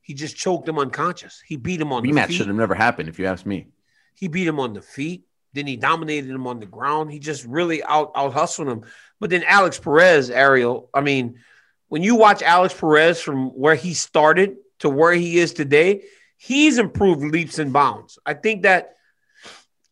[0.00, 1.42] he just choked him unconscious.
[1.46, 3.68] He beat him on the Rematch should have never happened, if you ask me.
[4.14, 5.24] He beat him on the feet.
[5.54, 7.12] Then he dominated him on the ground.
[7.12, 8.84] He just really out out hustled him.
[9.20, 10.88] But then Alex Perez, Ariel.
[10.94, 11.38] I mean,
[11.88, 16.04] when you watch Alex Perez from where he started to where he is today,
[16.42, 18.18] he's improved leaps and bounds.
[18.26, 18.96] I think that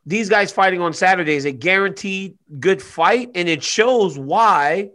[0.05, 4.91] these guys fighting on Saturday is a guaranteed good fight, and it shows why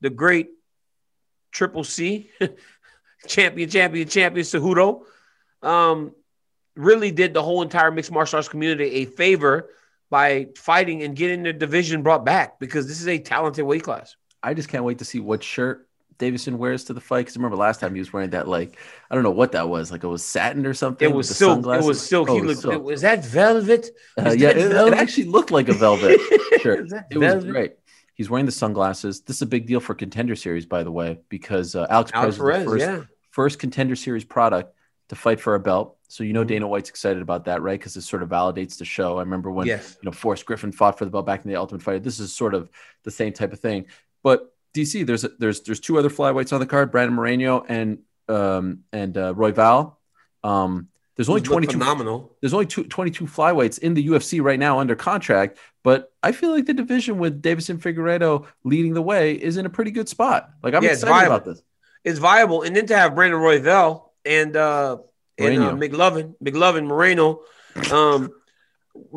[0.00, 0.50] the great
[1.50, 2.30] Triple C
[3.26, 5.02] champion, champion, champion Cejudo
[5.60, 6.14] um,
[6.76, 9.70] really did the whole entire mixed martial arts community a favor
[10.08, 14.14] by fighting and getting the division brought back because this is a talented weight class.
[14.40, 15.85] I just can't wait to see what shirt
[16.18, 17.22] Deiveson wears to the fight.
[17.22, 18.76] Because remember last time he was wearing that like
[19.10, 21.08] I don't know what that was, like it was satin or something.
[21.08, 21.58] It was the silk.
[21.66, 22.28] It was silk.
[22.30, 22.60] Oh, he was looked.
[22.62, 22.74] silk.
[22.74, 23.90] it- Was that velvet?
[24.18, 27.50] Uh, yeah, that it, it actually looked like a velvet that It was velvet?
[27.50, 27.72] great.
[28.14, 29.20] He's wearing the sunglasses.
[29.20, 32.38] This is a big deal for Contender Series, by the way, because uh, Alex, Alex
[32.38, 33.02] Perez, Perez, first, yeah.
[33.30, 34.72] first Contender Series product
[35.10, 35.98] to fight for a belt.
[36.08, 36.48] So you know Mm-hmm.
[36.48, 37.78] Dana White's excited about that, right?
[37.78, 39.18] Because it sort of validates the show.
[39.18, 39.98] I remember when Yes.
[40.00, 41.98] you know Forrest Griffin fought for the belt back in the Ultimate Fighter.
[41.98, 42.70] This is sort of
[43.02, 43.86] the same type of thing.
[44.22, 47.98] But DC, there's a, there's there's two other flyweights on the card: Brandon Moreno and
[48.28, 49.96] um and uh, Royval.
[50.44, 52.36] Um, there's only 22 phenomenal.
[52.42, 56.50] there's only two, 22 flyweights in the UFC right now under contract, but I feel
[56.50, 60.50] like the division with Deiveson Figueiredo leading the way is in a pretty good spot.
[60.62, 61.62] Like I'm Yeah, excited about this.
[62.04, 64.98] It's viable, and then to have Brandon Royval and uh
[65.38, 67.40] and uh, McLovin, McLovin Moreno,
[67.92, 68.30] um,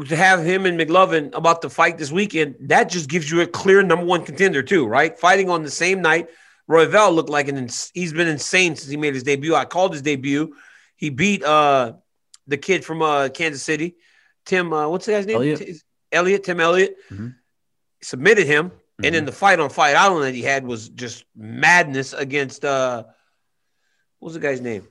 [0.08, 3.48] to have him and McLovin about to fight this weekend, that just gives you a
[3.48, 5.18] clear number one contender too, right?
[5.18, 6.28] Fighting on the same night.
[6.68, 9.56] Roy Royval looked like an ins- he's been insane since he made his debut.
[9.56, 10.56] I called his debut.
[10.96, 11.94] He beat uh
[12.48, 13.96] the kid from uh Kansas City,
[14.46, 14.72] Tim.
[14.74, 15.38] Uh, what's the guy's name?
[15.38, 15.60] Elliott.
[15.60, 15.76] T-
[16.12, 16.44] Elliott.
[16.44, 16.96] Tim Elliott.
[17.10, 17.36] Mhm.
[18.02, 19.06] Submitted him, Mm-hmm.
[19.06, 23.04] and then the fight on Fight Island that he had was just madness against uh
[24.20, 24.88] what was the guy's name?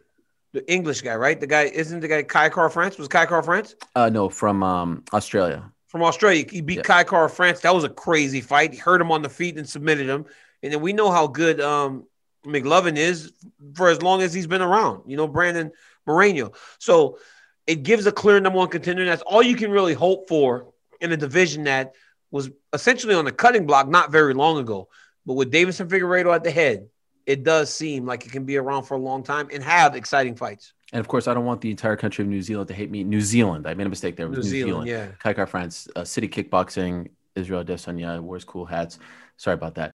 [0.53, 1.39] The English guy, right?
[1.39, 2.97] The guy isn't the guy Kai Kara-France?
[2.99, 3.75] Was Kai Kara-France?
[3.95, 5.71] Uh, no, from um, Australia.
[5.89, 6.45] From Australia.
[6.51, 6.83] He beat Yeah.
[6.83, 7.61] Kai Kara-France.
[7.61, 8.73] That was a crazy fight.
[8.73, 10.25] He hurt him on the feet and submitted him.
[10.63, 12.07] And then we know how good um
[12.47, 13.33] McLovin is
[13.75, 15.71] for as long as he's been around, you know, Brandon
[16.07, 16.53] Moreno.
[16.79, 17.19] So
[17.67, 19.05] it gives a clear number one contender.
[19.05, 21.95] That's all you can really hope for in a division that
[22.31, 24.89] was essentially on the cutting block not very long ago.
[25.27, 26.89] But with Deiveson Figueiredo at the head,
[27.29, 30.35] it does seem like it can be around for a long time and have exciting
[30.35, 30.73] fights.
[30.95, 33.05] And of course, I don't want the entire country of New Zealand to hate me.
[33.05, 33.67] New Zealand.
[33.67, 34.25] I made a mistake there.
[34.27, 35.13] It was New New, Zealand, Zealand.
[35.23, 35.33] yeah.
[35.35, 38.99] Kara-France, uh, City Kickboxing, Israel Adesanya wears cool hats.
[39.37, 39.93] Sorry about that.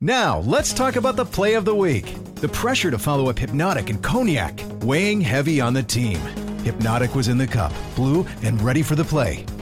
[0.00, 2.16] Now, let's talk about the play of the week.
[2.36, 6.18] The pressure to follow up Hypnotic and Cognac, weighing heavy on the team.
[6.64, 9.44] Hypnotic was in the cup, blue, and ready for the play.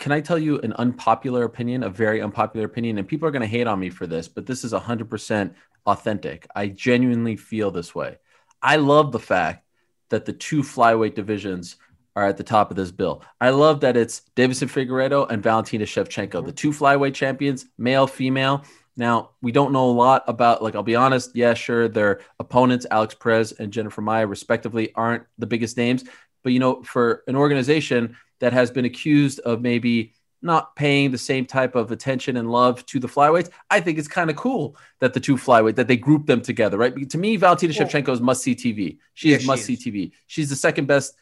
[0.00, 2.96] Can I tell you an unpopular opinion, a very unpopular opinion?
[2.96, 6.46] And people are going to hate on me for this, but this is 100% authentic.
[6.56, 8.16] I genuinely feel this way.
[8.62, 9.66] I love the fact
[10.08, 11.76] that the two flyweight divisions
[12.16, 13.22] are at the top of this bill.
[13.42, 18.64] I love that it's Deiveson Figueiredo and Valentina Shevchenko, the two flyweight champions, male, female.
[18.96, 21.36] Now, we don't know a lot about, like, I'll be honest.
[21.36, 21.88] Yeah, sure.
[21.88, 26.04] Their opponents, Alex Perez and Jennifer Maia, respectively, aren't the biggest names.
[26.42, 30.12] But, you know, for an organization that has been accused of maybe
[30.42, 33.50] not paying the same type of attention and love to the flyweights.
[33.70, 36.78] I think it's kind of cool that the two flyweight that they group them together,
[36.78, 36.94] right?
[36.94, 38.98] Because to me, Valentina Shevchenko is must see TV.
[39.14, 40.12] She is must see TV.
[40.26, 41.14] She's the second best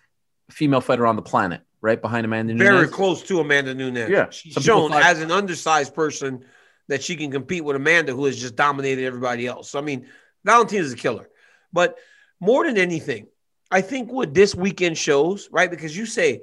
[0.51, 2.69] female fighter on the planet, right behind Amanda Nunes.
[2.69, 4.09] Very close to Amanda Nunes.
[4.09, 6.45] Yeah, she's shown as an undersized person
[6.87, 9.71] that she can compete with Amanda, who has just dominated everybody else.
[9.71, 10.07] So, I mean,
[10.45, 11.29] Valentina's a killer.
[11.73, 11.99] But
[12.41, 13.27] more than anything,
[13.71, 15.71] I think what this weekend shows, right?
[15.71, 16.43] Because you say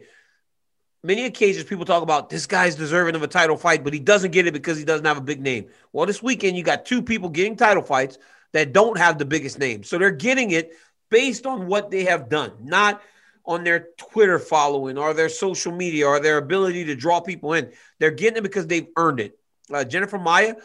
[1.05, 4.31] many occasions people talk about this guy's deserving of a title fight, but he doesn't
[4.31, 5.67] get it because he doesn't have a big name.
[5.93, 8.17] Well, this weekend you got two people getting title fights
[8.53, 9.83] that don't have the biggest name.
[9.83, 10.73] So they're getting it
[11.11, 13.01] based on what they have done, not
[13.45, 17.71] on their Twitter following or their social media or their ability to draw people in.
[17.99, 19.37] They're getting it because they've earned it.
[19.71, 20.55] Uh, Jennifer Maia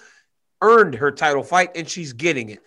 [0.62, 2.62] earned her title fight and she's getting it.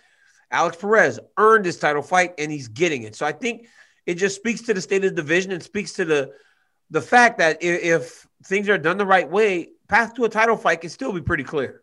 [0.50, 3.16] Alex Perez earned his title fight and he's getting it.
[3.16, 3.66] So I think
[4.06, 6.32] it just speaks to the state of the division and speaks to the
[6.90, 10.56] the fact that if, if things are done the right way, path to a title
[10.56, 11.82] fight can still be pretty clear.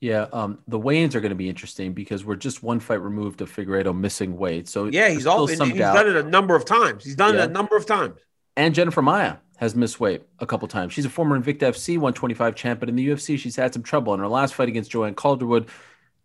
[0.00, 3.40] Yeah, um, the weigh-ins are going to be interesting because we're just one fight removed
[3.40, 4.68] of Figueiredo missing weight.
[4.68, 5.94] So yeah, he's all he's doubt.
[5.94, 7.04] done it a number of times.
[7.04, 7.44] He's done yeah.
[7.44, 8.20] it a number of times.
[8.56, 10.92] And Jennifer Maia has missed weight a couple times.
[10.92, 14.12] She's a former Invicta FC 125 champ, but in the UFC, she's had some trouble.
[14.12, 15.68] In her last fight against Joanne Calderwood,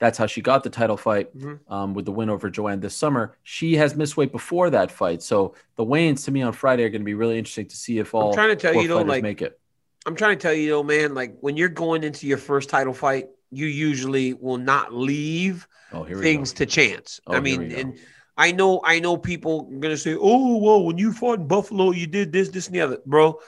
[0.02, 1.72] that's how she got the title fight mm-hmm.
[1.72, 3.38] um, with the win over Joanne this summer.
[3.44, 5.22] She has missed weight before that fight.
[5.22, 8.00] So the weigh-ins to me on Friday are going to be really interesting to see
[8.00, 9.60] if all I'm trying to tell you, though, like, make it.
[10.08, 12.96] I'm trying to tell you, though, man, like when you're going into your first title
[12.96, 17.22] fight, you usually will not leave oh, things to chance.
[17.28, 18.00] Oh, I mean, and
[18.36, 21.48] I know, I know people are going to say, oh, well, when you fought in
[21.48, 22.98] Buffalo, you did this, this, and the other.
[23.06, 23.40] Bro,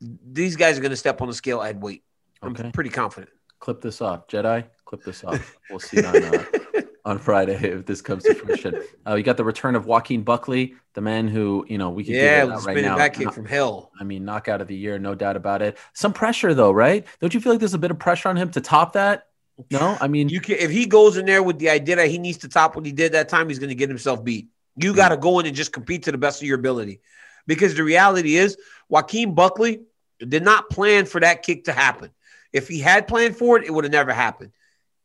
[0.00, 2.04] these guys are going to step on the scale at weight.
[2.40, 2.70] I'm okay.
[2.72, 3.30] pretty confident.
[3.58, 4.26] Clip this off.
[4.28, 5.58] Jedi, clip this off.
[5.70, 6.44] We'll see on, uh,
[7.06, 8.82] on Friday if this comes to fruition.
[9.06, 12.14] Uh, you got the return of Joaquin Buckley, the man who you know we can
[12.14, 12.96] yeah, give right now.
[12.96, 13.90] back from hell.
[13.98, 15.78] I mean, knockout of the year, no doubt about it.
[15.94, 17.06] Some pressure though, right?
[17.20, 19.28] Don't you feel like there's a bit of pressure on him to top that?
[19.70, 22.18] No, I mean, you can if he goes in there with the idea that he
[22.18, 24.48] needs to top what he did that time, he's going to get himself beat.
[24.76, 27.00] You got to go in and just compete to the best of your ability,
[27.46, 29.80] because the reality is Joaquin Buckley
[30.18, 32.10] did not plan for that kick to happen.
[32.52, 34.52] If he had planned for it, it would have never happened.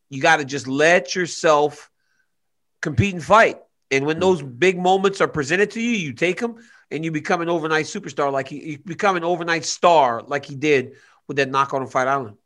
[0.10, 1.90] You got to just let yourself
[2.82, 3.60] compete and fight.
[3.92, 6.58] And when those big moments are presented to you, you take them
[6.92, 10.56] and you become an overnight superstar, like he, you become an overnight star, like he
[10.56, 10.94] did
[11.28, 12.38] with that knockout on Fight Island.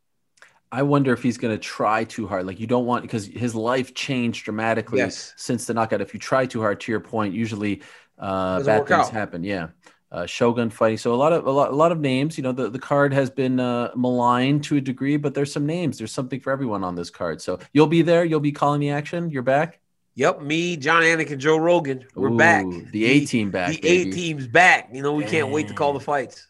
[0.72, 2.46] I wonder if he's going to try too hard.
[2.46, 5.34] Like you don't want because his life changed dramatically yes.
[5.36, 6.02] since the knockout.
[6.02, 7.82] If you try too hard, to your point, usually
[8.18, 9.12] uh, bad things out.
[9.12, 9.44] happen.
[9.44, 9.70] Yeah
[10.12, 10.98] uh, Shogun fighting.
[10.98, 12.38] So a lot of a lot, a lot of names.
[12.38, 15.66] You know, the, the card has been uh, maligned to a degree, but there's some
[15.66, 15.98] names.
[15.98, 17.42] There's something for everyone on this card.
[17.42, 18.26] So you'll be there.
[18.26, 19.30] You'll be calling the action.
[19.30, 19.80] You're back.
[20.16, 22.06] Yep, me, Jon Anik, and Joe Rogan.
[22.16, 22.66] We're Ooh, back.
[22.92, 23.80] The A team back.
[23.80, 24.90] The A team's back.
[24.92, 26.48] You know, we can't wait to call the fights.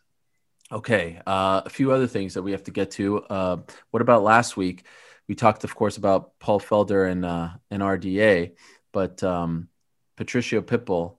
[0.72, 3.20] Okay, uh, a few other things that we have to get to.
[3.20, 3.58] Uh,
[3.92, 4.86] what about last week?
[5.28, 8.54] We talked, of course, about Paul Felder and uh, and RDA,
[8.92, 9.68] but um,
[10.16, 11.18] Patricio Pitbull,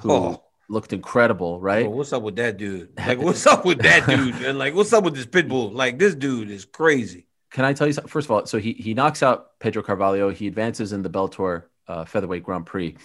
[0.00, 1.84] who oh looked incredible, right?
[1.84, 2.90] Bro, what's up with that dude?
[2.98, 4.34] Like, what's up with that dude?
[4.36, 5.72] And like, what's up with this pitbull?
[5.72, 7.26] Like, this dude is crazy.
[7.50, 8.10] Can I tell you something?
[8.10, 10.30] First of all, so he he knocks out Pedro Carvalho.
[10.30, 12.96] He advances in the Bellator uh, featherweight Grand Prix.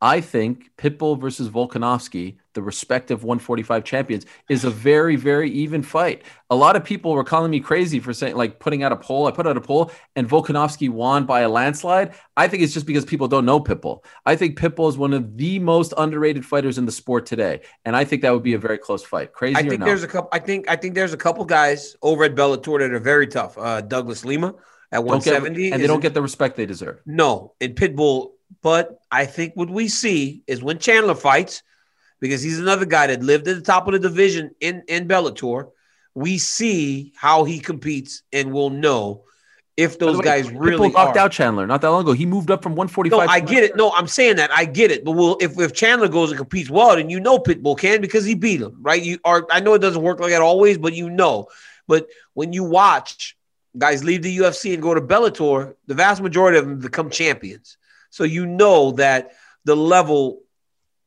[0.00, 6.24] I think Pitbull versus Volkanovski, the respective 145 champions, is a very, very even fight.
[6.50, 9.28] A lot of people were calling me crazy for saying, like, putting out a poll.
[9.28, 12.14] I put out a poll and Volkanovski won by a landslide.
[12.36, 14.02] I think it's just because people don't know Pitbull.
[14.24, 17.60] I think Pitbull is one of the most underrated fighters in the sport today.
[17.84, 19.32] And I think that would be a very close fight.
[19.32, 19.56] Crazy.
[19.56, 22.34] I think there's a couple, I think, I think there's a couple guys over at
[22.34, 23.56] Bellator that are very tough.
[23.56, 24.54] Uh, Douglas Lima
[24.90, 25.62] at 170.
[25.62, 27.00] Get, and they don't get the respect they deserve.
[27.06, 27.54] No.
[27.60, 28.32] And Pitbull
[28.62, 31.62] but I think what we see is when Chandler fights,
[32.20, 35.70] because he's another guy that lived at the top of the division in, in Bellator,
[36.14, 39.24] we see how he competes and we'll know
[39.76, 41.24] if those way, guys really knocked are.
[41.24, 42.12] out Chandler not that long ago.
[42.12, 43.10] He moved up from 145.
[43.10, 43.76] No, I get it.
[43.76, 45.04] No, I'm saying that I get it.
[45.04, 48.24] But well, if, if Chandler goes and competes well, then you know Pitbull can because
[48.24, 49.02] he beat him, right?
[49.02, 49.46] You are.
[49.50, 51.48] I know it doesn't work like that always, but you know.
[51.86, 53.36] But when you watch
[53.76, 57.76] guys leave the UFC and go to Bellator, the vast majority of them become champions.
[58.08, 59.32] So you know that
[59.64, 60.40] the level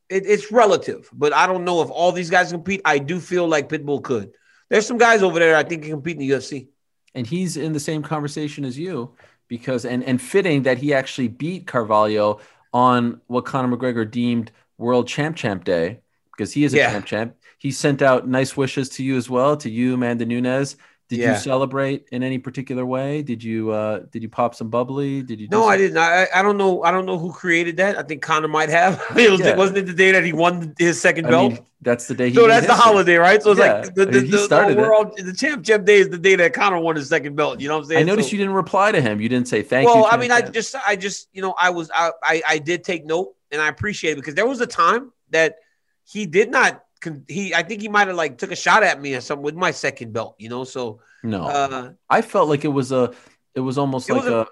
[0.10, 2.82] it, it's relative, but I don't know if all these guys compete.
[2.84, 4.34] I do feel like Pitbull could.
[4.70, 6.68] There's some guys over there I think can compete in the UFC.
[7.16, 9.16] And he's in the same conversation as you
[9.48, 12.40] because and and fitting that he actually beat Carvalho
[12.72, 16.02] on what Conor McGregor deemed World Champ Champ Day
[16.32, 16.92] because he is a yeah.
[16.92, 17.36] champ champ.
[17.58, 20.78] He sent out nice wishes to you as well, to you, Amanda Nunes,
[21.10, 21.34] Did Yeah.
[21.34, 23.24] you celebrate in any particular way?
[23.24, 25.24] Did you uh did you pop some bubbly?
[25.24, 25.48] Did you?
[25.50, 25.98] No, I didn't.
[25.98, 26.84] I, I don't know.
[26.84, 27.98] I don't know who created that.
[27.98, 29.04] I think Conor might have.
[29.18, 29.56] it was, Yeah.
[29.56, 31.54] wasn't it the day that he won his second I belt?
[31.54, 32.30] mean, that's the day.
[32.30, 33.42] He so that's the holiday, right?
[33.42, 33.74] So it's Yeah.
[33.82, 35.26] like the, I the, mean, he the, the it.
[35.26, 37.60] the champ champ day is the day that Conor won his second belt.
[37.60, 38.02] You know what I'm saying?
[38.02, 39.20] I noticed So- you didn't reply to him.
[39.20, 39.96] You didn't say thank you.
[39.96, 42.84] well, I mean, I just, I just, you know, I was, I, I, I did
[42.84, 45.56] take note, and I appreciate it because there was a time that
[46.04, 46.84] he did not,
[47.28, 49.56] he, I think he might have like took a shot at me or something with
[49.56, 50.64] my second belt, you know.
[50.64, 51.44] So, no.
[51.46, 53.14] uh, I felt like it was a,
[53.56, 54.48] it was almost It like was a- a.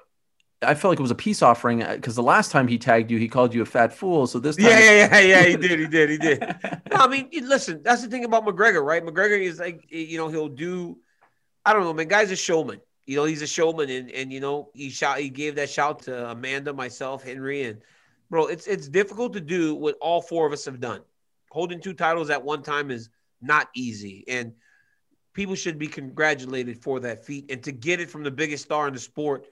[0.63, 3.19] I felt like it was a peace offering because the last time he tagged you,
[3.19, 4.25] he called you a fat fool.
[4.25, 6.39] So this time, yeah, yeah, yeah, yeah, he did, he did, he did.
[6.91, 9.05] No, I mean, listen, that's the thing about McGregor, right?
[9.05, 10.97] McGregor is like, you know, he'll do,
[11.63, 12.07] I don't know, man.
[12.07, 12.81] Guy's a showman.
[13.05, 15.99] You know, he's a showman, and and you know, he shot, he gave that shout
[16.03, 17.81] to Amanda, myself, Henry, and
[18.31, 21.01] bro, it's it's difficult to do what all four of us have done.
[21.49, 23.09] Holding two titles at one time is
[23.41, 24.53] not easy, and
[25.33, 27.51] people should be congratulated for that feat.
[27.51, 29.45] And to get it from the biggest star in the sport,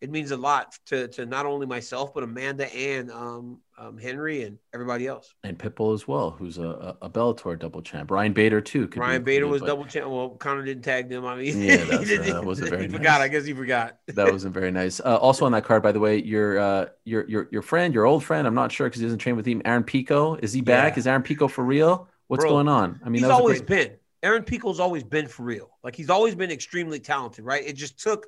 [0.00, 4.44] it means a lot to to not only myself but Amanda and um, um Henry
[4.44, 5.34] and everybody else.
[5.42, 8.10] and Pitbull as well, who's a, a Bellator double champ.
[8.10, 8.82] Ryan Bader too.
[8.86, 10.08] could be Ryan Bader was but double champ.
[10.10, 11.24] Well, Conor didn't tag them.
[11.26, 12.96] I mean, Yeah, he uh, didn't- that wasn't very he nice.
[12.98, 13.20] forgot.
[13.20, 13.98] I guess he forgot.
[14.08, 15.00] That wasn't very nice.
[15.00, 18.06] Uh, also on that card, by the way, your uh, your your your friend, your
[18.06, 18.46] old friend.
[18.46, 19.60] I'm not sure because he doesn't train with him.
[19.64, 20.94] Aaron Pico, is he back?
[20.94, 21.00] Yeah.
[21.00, 22.08] Is Aaron Pico for real?
[22.28, 23.00] What's Bro, going on?
[23.04, 23.96] I mean, he's always great- been.
[24.22, 25.68] Aaron Pico's always been for real.
[25.82, 27.66] Like he's always been extremely talented, right?
[27.66, 28.26] It just took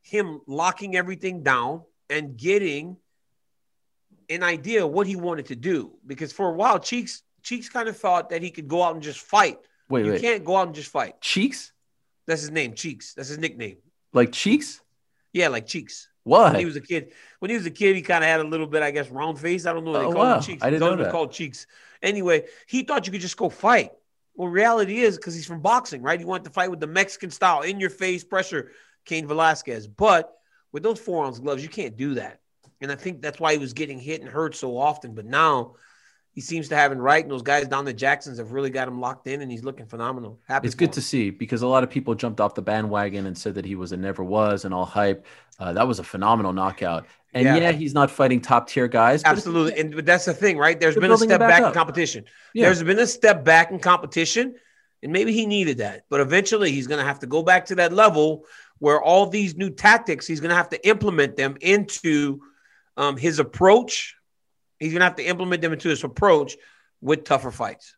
[0.00, 2.96] him locking everything down and getting
[4.30, 5.92] an idea of what he wanted to do.
[6.06, 9.02] Because for a while, Cheeks Cheeks kind of thought that he could go out and
[9.02, 9.58] just fight.
[9.88, 10.20] Wait, you wait.
[10.22, 11.20] can't go out and just fight.
[11.20, 11.72] Cheeks?
[12.26, 13.12] That's his name, Cheeks.
[13.14, 13.76] That's his nickname.
[14.14, 14.80] Like cheeks?
[15.32, 16.08] Yeah, like Cheeks.
[16.22, 16.52] What?
[16.52, 18.44] When he was a kid, when he was a kid, he kind of had a
[18.44, 19.66] little bit, I guess, round face.
[19.66, 19.90] I don't know.
[19.92, 20.36] What they Oh, call wow.
[20.36, 20.62] him cheeks.
[20.62, 21.12] I didn't know that.
[21.12, 21.66] call cheeks.
[22.02, 23.92] Anyway, he thought you could just go fight.
[24.34, 26.18] Well, reality is because he's from boxing, right?
[26.18, 28.72] He wanted to fight with the Mexican style, in your face pressure,
[29.04, 29.86] Cain Velasquez.
[29.86, 30.32] But
[30.72, 32.40] with those four ounce gloves, you can't do that.
[32.84, 35.14] And I think that's why he was getting hit and hurt so often.
[35.14, 35.74] But now
[36.32, 37.22] he seems to have it right.
[37.24, 39.86] And those guys down the Jacksons have really got him locked in, and he's looking
[39.86, 40.38] phenomenal.
[40.46, 40.92] Happy It's good him.
[40.92, 43.74] to see because a lot of people jumped off the bandwagon and said that he
[43.74, 45.26] was a never was and all hype.
[45.58, 47.06] Uh, that was a phenomenal knockout.
[47.32, 47.56] And Yeah.
[47.56, 49.22] yeah, he's not fighting top tier guys.
[49.24, 49.80] Absolutely.
[49.80, 50.78] And but that's the thing, right?
[50.78, 52.24] There's been a step back back in competition.
[52.52, 52.66] Yeah.
[52.66, 54.54] There's been a step back in competition,
[55.02, 56.04] and maybe he needed that.
[56.08, 58.44] But eventually he's going to have to go back to that level
[58.78, 62.40] where all these new tactics, he's going to have to implement them into
[62.96, 64.16] um, his approach.
[64.78, 66.56] He's going to have to implement them into his approach
[67.00, 67.94] with tougher fights.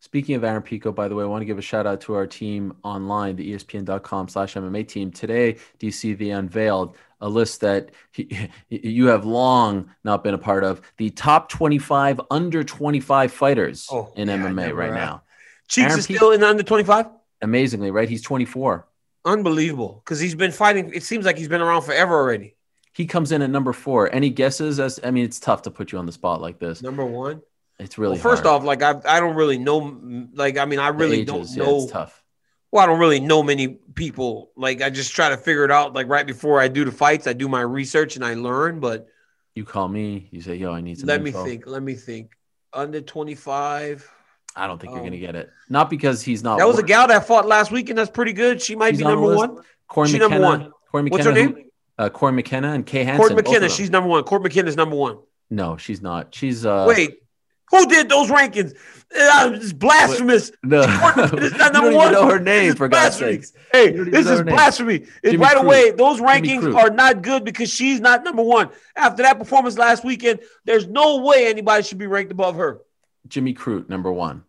[0.00, 2.14] Speaking of Aaron Pico, by the way, I want to give a shout out to
[2.14, 5.10] our team online, the ESPN.com slash MMA team.
[5.10, 10.64] Today, DC, they unveiled a list that he, you have long not been a part
[10.64, 15.22] of the top 25 under 25 fighters Oh, in yeah, MMA right uh, now.
[15.68, 17.06] Cheeks Aaron is Pico- still in the under 25?
[17.42, 18.08] Amazingly, right?
[18.08, 18.86] He's 24.
[19.24, 20.02] Unbelievable.
[20.04, 20.92] Because he's been fighting.
[20.94, 22.55] It seems like he's been around forever already.
[22.96, 24.10] He comes in at number four.
[24.14, 24.80] Any guesses?
[24.80, 26.80] As I mean, it's tough to put you on the spot like this.
[26.82, 27.42] Number one.
[27.78, 28.62] It's really well, first hard.
[28.62, 29.98] off, like I, I don't really know.
[30.32, 31.82] Like I mean, I really ages, don't yeah, know.
[31.82, 32.24] it's tough.
[32.72, 34.50] well, I don't really know many people.
[34.56, 35.92] Like I just try to figure it out.
[35.92, 38.80] Like right before I do the fights, I do my research and I learn.
[38.80, 39.08] But
[39.54, 41.66] You call me, you say, "Yo, I need some." let me think.
[41.66, 42.32] Let me think.
[42.72, 44.10] Under twenty five.
[44.58, 45.50] I don't think you're Um, gonna get it.
[45.68, 46.56] Not because he's not.
[46.58, 48.62] That was a gal that fought last week, and that's pretty good.
[48.62, 49.58] She might She's be on number one.
[49.86, 50.40] Corey She McKenna.
[50.40, 50.72] number one.
[50.90, 51.10] Cory McKenna.
[51.10, 51.65] What's her name?
[51.98, 53.18] Uh, Cory McKenna and Kay Hansen.
[53.18, 53.68] Court McKenna.
[53.68, 54.22] She's number one.
[54.24, 55.18] Court McKenna's number one.
[55.50, 56.34] no, she's not.
[56.34, 56.84] She's uh.
[56.88, 57.22] Wait,
[57.70, 58.74] who did those rankings?
[59.18, 60.52] Uh, it's blasphemous.
[60.62, 62.12] no, Court McKenna's you not don't number even one.
[62.12, 63.52] know her name for God's sakes.
[63.72, 65.06] Hey, You this is blasphemy.
[65.24, 65.92] Right away.
[65.92, 68.70] Those rankings are not good because she's not number one.
[68.94, 72.82] After that performance last weekend, there's no way anybody should be ranked above her.
[73.28, 74.44] Jimmy Crute, number one.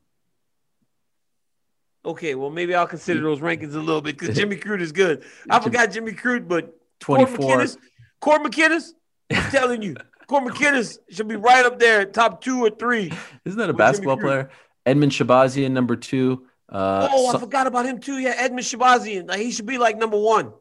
[2.05, 5.23] Okay, well maybe I'll consider those rankings a little bit because Jimmy Crute is good.
[5.49, 7.57] I forgot Jimmy Crute, but 24.
[7.57, 7.77] McKinnis,
[8.19, 8.89] Court McKinnis,
[9.31, 9.95] I'm telling you,
[10.27, 13.11] Court McKinnis should be right up there, top two or three.
[13.45, 14.49] Isn't that a basketball player?
[14.85, 16.45] Edmen Shahbazyan, number two.
[16.69, 18.17] Uh, oh, I Sa- forgot about him too.
[18.17, 19.29] Yeah, Edmen Shahbazyan.
[19.29, 20.51] Like, he should be like number one.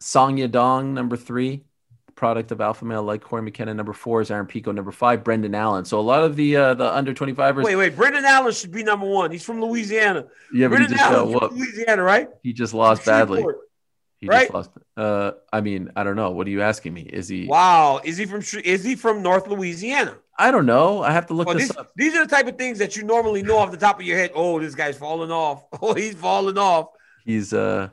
[0.00, 1.64] Song Yadong, number three.
[2.14, 3.74] Product of alpha male like Cory McKenna.
[3.74, 4.70] Number four is Aaron Pico.
[4.70, 5.84] Number five, Brendan Allen.
[5.84, 7.64] So a lot of the uh, the under 25ers.
[7.64, 7.96] Wait, wait.
[7.96, 9.30] Brendan Allen should be number one.
[9.30, 10.26] He's from Louisiana.
[10.54, 11.38] yeah, but he Brendan Allen.
[11.56, 12.28] Louisiana, right?
[12.42, 13.44] He just lost badly.
[14.22, 14.42] He right?
[14.42, 14.70] just lost.
[14.96, 16.30] Uh, I mean, I don't know.
[16.30, 17.02] What are you asking me?
[17.02, 17.46] Is he?
[17.46, 18.00] Wow.
[18.04, 20.16] Is he from is he from North Louisiana?
[20.38, 21.02] I don't know.
[21.02, 21.90] I have to look this these, up.
[21.96, 24.16] these are the type of things that you normally know off the top of your
[24.16, 24.30] head.
[24.34, 25.64] Oh, this guy's falling off.
[25.82, 26.90] Oh, he's falling off.
[27.24, 27.88] He's uh,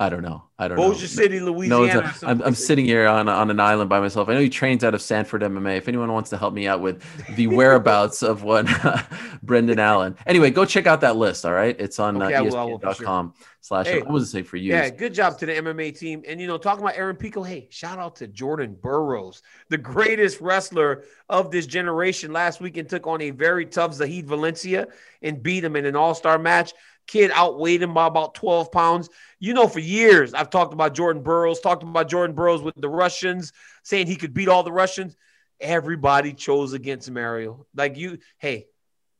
[0.00, 0.44] I don't know.
[0.58, 0.92] I don't know.
[0.92, 2.14] Bossier City, No, Louisiana.
[2.22, 4.30] a- I'm, I'm sitting here on, on an island by myself.
[4.30, 5.76] I know he trains out of Sanford MMA.
[5.76, 7.04] If anyone wants to help me out with
[7.36, 8.66] the whereabouts of one
[9.42, 10.16] Brendan Allen.
[10.26, 11.44] Anyway, go check out that list.
[11.44, 11.76] All right.
[11.78, 14.00] It's on Okay, uh, I will, I will, for ESPN.com slash, Hey.
[14.00, 14.72] I was to say for you.
[14.72, 16.22] Yeah, good job to the MMA team.
[16.26, 20.40] And you know, talking about Aaron Pico, hey, shout out to Jordan Burroughs, the greatest
[20.40, 22.32] wrestler of this generation.
[22.32, 24.88] Last weekend took on a very tough Zahid Valencia
[25.20, 26.72] and beat him in an all-star match.
[27.06, 29.08] Kid outweighed him by about 12 pounds.
[29.38, 32.88] You know, for years I've talked about Jordan Burroughs, talked about Jordan Burroughs with the
[32.88, 35.16] Russians, saying he could beat all the Russians.
[35.60, 37.66] Everybody chose against Mario.
[37.74, 38.66] Like you, hey,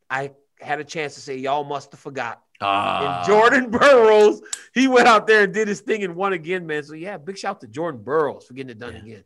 [0.08, 2.42] I had a chance to say y'all must have forgot.
[2.60, 4.40] Ah, And Jordan Burroughs,
[4.74, 6.82] he went out there and did his thing and won again, man.
[6.82, 9.00] So yeah, big shout out to Jordan Burroughs for getting it done Yeah.
[9.00, 9.24] again.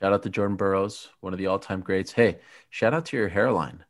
[0.00, 2.12] Shout out to Jordan Burroughs, one of the all time greats.
[2.12, 2.38] Hey,
[2.68, 3.84] shout out to your hairline.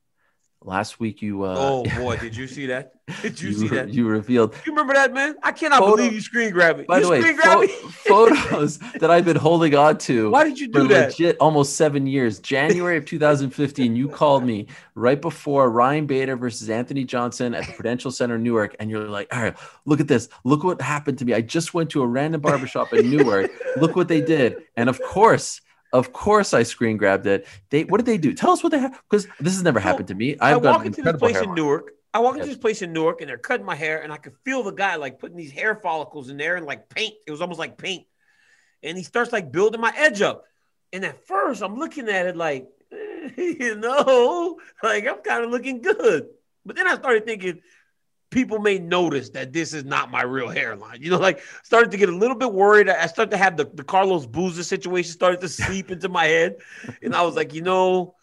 [0.67, 2.93] Last week you uh, oh boy, did you see that?
[3.21, 3.93] Did you, see that?
[3.93, 5.35] you revealed You remember that, man?
[5.43, 6.85] I cannot Photo- believe you screen grabbed me.
[6.89, 7.89] by you the way screen grabbed pho-
[8.31, 11.11] photos that I've been holding on to Why did you do that?
[11.11, 12.39] legit almost seven years.
[12.39, 17.73] January of 2015, you called me right before Ryan Bader versus Anthony Johnson at the
[17.73, 19.55] Prudential Center, Newark, and you're like, "All right,
[19.85, 20.31] look at this.
[20.45, 21.35] Look what happened to me.
[21.35, 23.51] I just went to a random barbershop in Newark.
[23.77, 25.61] Look what they did." And of course.
[25.95, 27.47] Of course, I screen grabbed it.
[27.71, 28.35] They what did they do?
[28.35, 30.37] Tell us what they have because this has never happened to me.
[30.41, 31.55] I I've got walk into this place in.
[31.55, 31.93] Newark.
[32.13, 34.35] I walk into this place in Newark and they're cutting my hair, and I could
[34.45, 37.15] feel the guy like putting these hair follicles in there and like paint.
[37.29, 38.07] It was almost like paint.
[38.83, 40.45] And he starts like building my edge up.
[40.93, 42.67] And at first, I'm looking at it like,
[43.37, 46.27] you know, like I'm kind of looking good.
[46.67, 47.61] But then I started thinking,
[48.35, 51.01] people may notice that this is not my real hairline.
[51.01, 52.89] You know, like started to get a little bit worried.
[52.89, 56.57] I started to have the, the Carlos Boozer situation started to seep into my head.
[57.01, 58.17] And I was like, you know,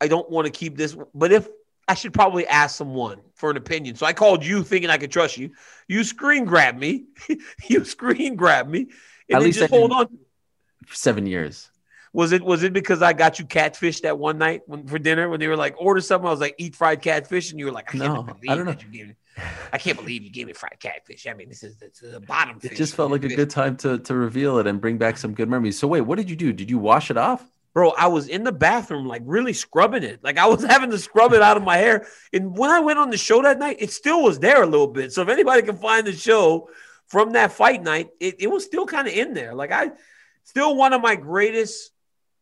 [0.00, 0.96] I don't want to keep this.
[1.14, 1.48] But if
[1.86, 3.94] I should probably ask someone for an opinion.
[3.94, 5.52] So I called you thinking I could trust you.
[5.86, 7.06] You screen grab me.
[7.68, 8.88] you screen grab me.
[9.30, 10.18] And At least just hold on.
[10.90, 11.70] Seven years.
[12.12, 15.28] Was it was it because I got you catfish that one night when, for dinner
[15.28, 16.26] when they were like order something?
[16.26, 18.54] I was like eat fried catfish, and you were like, I can't No, believe I
[18.54, 18.72] don't know.
[18.72, 19.14] that you gave me.
[19.72, 21.26] I can't believe you gave me fried catfish.
[21.26, 22.58] I mean, this is the, the bottom.
[22.62, 23.36] It just felt like a fish.
[23.36, 25.78] good time to to reveal it and bring back some good memories.
[25.78, 26.52] So wait, what did you do?
[26.52, 27.44] Did you wash it off?
[27.74, 27.90] bro.
[27.90, 30.24] I was in the bathroom, like really scrubbing it.
[30.24, 32.06] Like I was having to scrub it out of my hair.
[32.32, 34.88] And when I went on the show that night, it still was there a little
[34.88, 35.12] bit.
[35.12, 36.70] So if anybody can find the show
[37.06, 39.54] from that fight night, it, it was still kind of in there.
[39.54, 39.92] Like I
[40.44, 41.92] still one of my greatest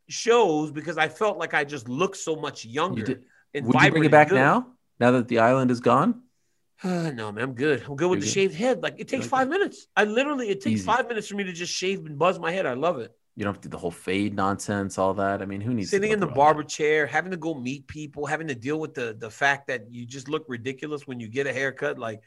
[0.08, 3.02] shows because I felt like I just looked so much younger.
[3.04, 4.34] did- and Would you bring it back good.
[4.36, 4.72] now?
[5.00, 6.22] Now that the island is gone?
[6.84, 7.82] no, man, I'm good.
[7.88, 8.32] I'm good with You're the good?
[8.32, 8.82] shaved head.
[8.82, 9.28] Like it takes Okay.
[9.28, 9.86] five minutes.
[9.96, 10.86] I literally it takes Easy.
[10.86, 12.66] five minutes for me to just shave and buzz my head.
[12.66, 13.12] I love it.
[13.34, 15.42] You don't have to do the whole fade nonsense, all that.
[15.42, 16.70] I mean, who needs to Sitting in the barber that?
[16.70, 20.06] chair, having to go meet people, having to deal with the the fact that you
[20.06, 21.98] just look ridiculous when you get a haircut.
[21.98, 22.22] Like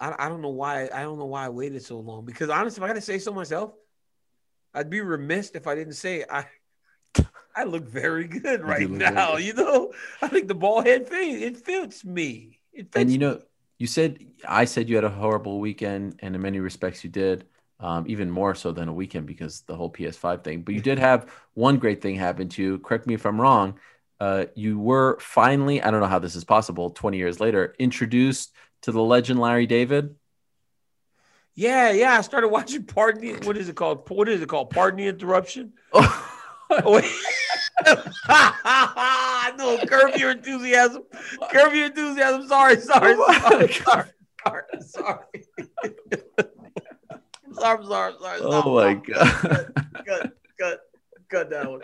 [0.00, 2.24] I, I don't know why I don't know why I waited so long.
[2.24, 3.72] Because honestly, if I got to say so myself,
[4.78, 6.46] I'd be remiss if I didn't say I.
[7.56, 9.34] I look very good right now.
[9.34, 9.44] good.
[9.44, 12.60] You know, I think the bald head fade it fits me.
[12.72, 13.40] It fits And you know,
[13.78, 17.46] you said I said you had a horrible weekend, and in many respects you did.
[17.80, 20.62] Um, even more so than a weekend because the whole PS5 thing.
[20.62, 22.78] But you did have one great thing happen to you.
[22.78, 23.78] Correct me if I'm wrong.
[24.18, 28.52] Uh, you were finally, I don't know how this is possible, 20 years later, introduced
[28.82, 30.16] to the legend Larry David.
[31.58, 32.16] Yeah, yeah.
[32.16, 34.08] I started watching Pardon the what is it called?
[34.10, 34.70] What is it called?
[34.70, 35.72] Pardon the interruption.
[35.92, 36.34] Oh,
[36.70, 37.00] Oh,
[39.58, 41.02] no, curb your enthusiasm.
[41.50, 42.46] Curb your enthusiasm.
[42.46, 44.04] Sorry, sorry, oh sorry, sorry,
[44.44, 45.24] sorry, sorry.
[47.54, 48.40] sorry, sorry, sorry.
[48.42, 49.42] oh my stop.
[49.42, 49.72] God.
[50.06, 50.80] Cut, cut,
[51.28, 51.80] cut that one.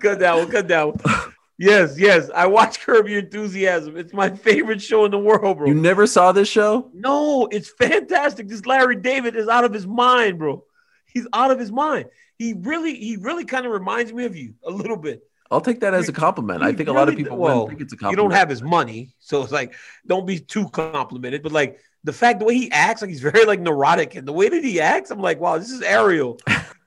[0.00, 0.50] Cut that one.
[0.50, 1.33] Cut that one.
[1.58, 2.30] Yes, yes.
[2.34, 3.96] I watch Curb Your Enthusiasm.
[3.96, 5.66] It's my favorite show in the world, bro.
[5.66, 6.90] You never saw this show?
[6.92, 8.48] No, it's fantastic.
[8.48, 10.64] This Larry David is out of his mind, bro.
[11.06, 12.06] He's out of his mind.
[12.38, 15.22] He really, he really kind of reminds me of you a little bit.
[15.50, 16.62] I'll take that as a compliment.
[16.62, 18.62] I He think a lot of people well, think it's a You don't have his
[18.62, 19.74] money, so it's like
[20.06, 21.42] don't be too complimented.
[21.44, 24.32] But like the fact the way he acts, like he's very like neurotic, and the
[24.32, 26.38] way that he acts, I'm like, wow, this is Ariel.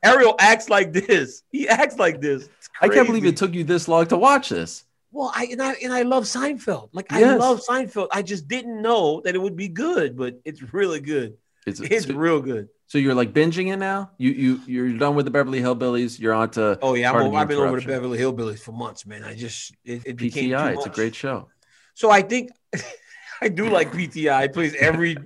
[0.03, 1.43] Ariel acts like this.
[1.51, 2.49] He acts like this.
[2.81, 4.85] I can't believe it took you this long to watch this.
[5.11, 6.89] Well, I and I and I love Seinfeld.
[6.93, 8.09] Like I love Seinfeld.
[8.11, 11.37] I just didn't know that it would be good, but it's really good.
[11.65, 12.69] It's, It's so, real good.
[12.85, 14.11] so you're like binging it now.
[14.17, 16.19] You you you're done with the Beverly Hillbillies.
[16.19, 17.87] You're on to Oh yeah, I'm Pardon over, the I've been over the.
[17.87, 19.23] Beverly Hillbillies for months, man.
[19.23, 20.73] I just it, it became too PTI.
[20.75, 21.49] It's a great show.
[21.93, 22.51] So I think
[23.41, 24.45] I do like PTI.
[24.45, 25.17] It plays every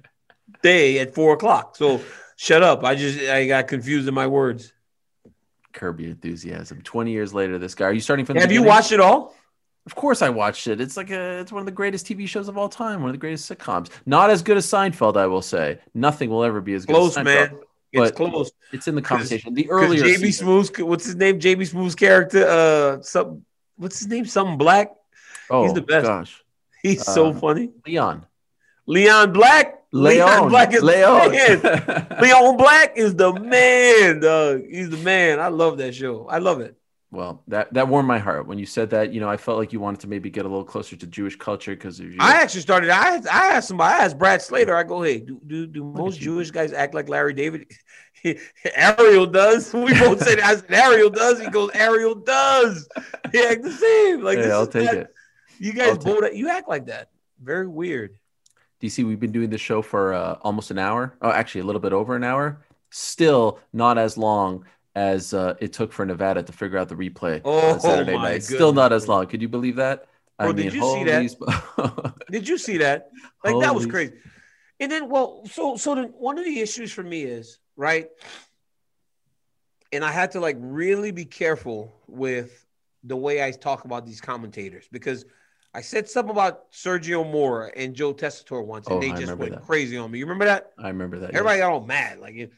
[0.64, 1.76] day at four o'clock.
[1.76, 2.02] So
[2.42, 2.84] shut up.
[2.84, 4.74] I just I got confused in my words.
[5.74, 6.82] Curb your enthusiasm.
[6.82, 7.86] Twenty years later, this guy.
[7.86, 8.36] Are you starting from?
[8.36, 9.36] the Have you watched it all?
[9.86, 10.82] Of course, I watched it.
[10.82, 11.40] It's like a.
[11.40, 13.02] It's one of the greatest TV shows of all time.
[13.02, 13.90] One of the greatest sitcoms.
[14.06, 15.80] Not as good as Seinfeld, I will say.
[15.94, 16.94] Nothing will ever be as good.
[16.94, 17.52] Close, as Seinfeld.
[17.52, 17.60] man.
[17.94, 18.52] It's close.
[18.72, 19.54] It's in the conversation.
[19.54, 21.40] The earlier JB Smoove's what's his name?
[21.40, 24.26] JB Smoove's character, uh, some what's his name?
[24.26, 24.92] Something black.
[25.50, 26.06] oh, he's the best.
[26.08, 26.44] Gosh,
[26.82, 27.72] He's so Um, funny.
[27.86, 28.26] Leon,
[28.86, 29.81] Leon Black.
[29.94, 31.32] Leon Leon, Black is Leon.
[31.32, 32.18] the man.
[32.22, 34.62] Leon Black is the man, dog.
[34.70, 35.40] He's the man.
[35.40, 36.28] I love that show.
[36.28, 36.78] I love it.
[37.12, 39.12] Well, that that warmed my heart when you said that.
[39.12, 41.36] You know, I felt like you wanted to maybe get a little closer to Jewish
[41.36, 42.16] culture because you.
[42.22, 42.90] I actually started.
[42.90, 43.94] I asked, I asked somebody.
[43.94, 44.78] I asked Brad Slater.
[44.78, 46.22] I go, hey, do do, do most.
[46.22, 47.70] Jewish guys act like Larry David?
[48.76, 49.74] Ariel does.
[49.74, 50.40] We both said.
[50.40, 51.42] I said Ariel does.
[51.42, 52.88] He goes, Ariel does.
[53.34, 54.22] He act the same.
[54.22, 55.14] Like this I'll take not- it.
[55.60, 56.34] You guys both.
[56.34, 57.10] You act like that.
[57.44, 58.16] Very weird.
[58.82, 61.16] DC, we've been doing this show for uh, almost an hour.
[61.22, 62.60] Oh, actually, a little bit over an hour.
[62.90, 64.66] Still not as long
[64.96, 68.44] as uh, it took for Nevada to figure out the replay Oh, on Saturday night.
[68.44, 69.28] Still not as long.
[69.28, 70.08] Could you believe that?
[70.38, 71.36] Bro, did you see that?
[71.78, 72.14] that?
[72.32, 73.12] Did you see that?
[73.44, 74.14] Like that was crazy.
[74.80, 78.08] And then, well, so so then one of the issues for me is right,
[79.92, 82.66] and I had to like really be careful with
[83.04, 85.26] the way I talk about these commentators because
[85.74, 89.54] I said something about Sergio Mora and Joe Tessitore once, and Oh, they just went
[89.54, 89.64] that.
[89.64, 90.20] crazy on me.
[90.20, 90.72] You remember that?
[90.78, 91.32] I remember that.
[91.32, 92.20] Everybody got all mad.
[92.20, 92.52] Like,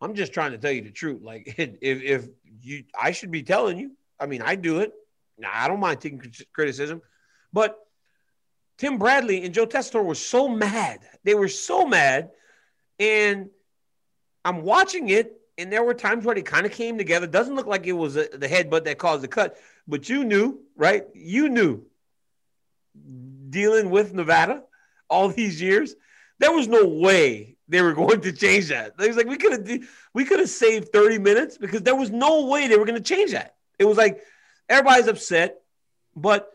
[0.00, 1.22] I'm just trying to tell you the truth.
[1.22, 2.28] Like, if if
[2.62, 3.92] you, I should be telling you.
[4.18, 4.92] I mean, I do it.
[5.38, 7.02] Nah, I don't mind taking criticism,
[7.52, 7.78] but
[8.78, 11.00] Tim Bradley and Joe Tessitore were so mad.
[11.24, 12.30] They were so mad,
[12.98, 13.50] and
[14.44, 17.26] I'm watching it, and there were times where they kind of came together.
[17.26, 20.60] Doesn't look like it was a, the headbutt that caused the cut, but you knew,
[20.76, 21.04] right?
[21.14, 21.84] You knew
[23.50, 24.62] dealing with Nevada
[25.08, 25.94] all these years,
[26.38, 28.94] there was no way they were going to change that.
[28.98, 32.10] It was like we could have we could have saved 30 minutes because there was
[32.10, 33.54] no way they were going to change that.
[33.78, 34.22] It was like
[34.68, 35.60] everybody's upset,
[36.14, 36.53] but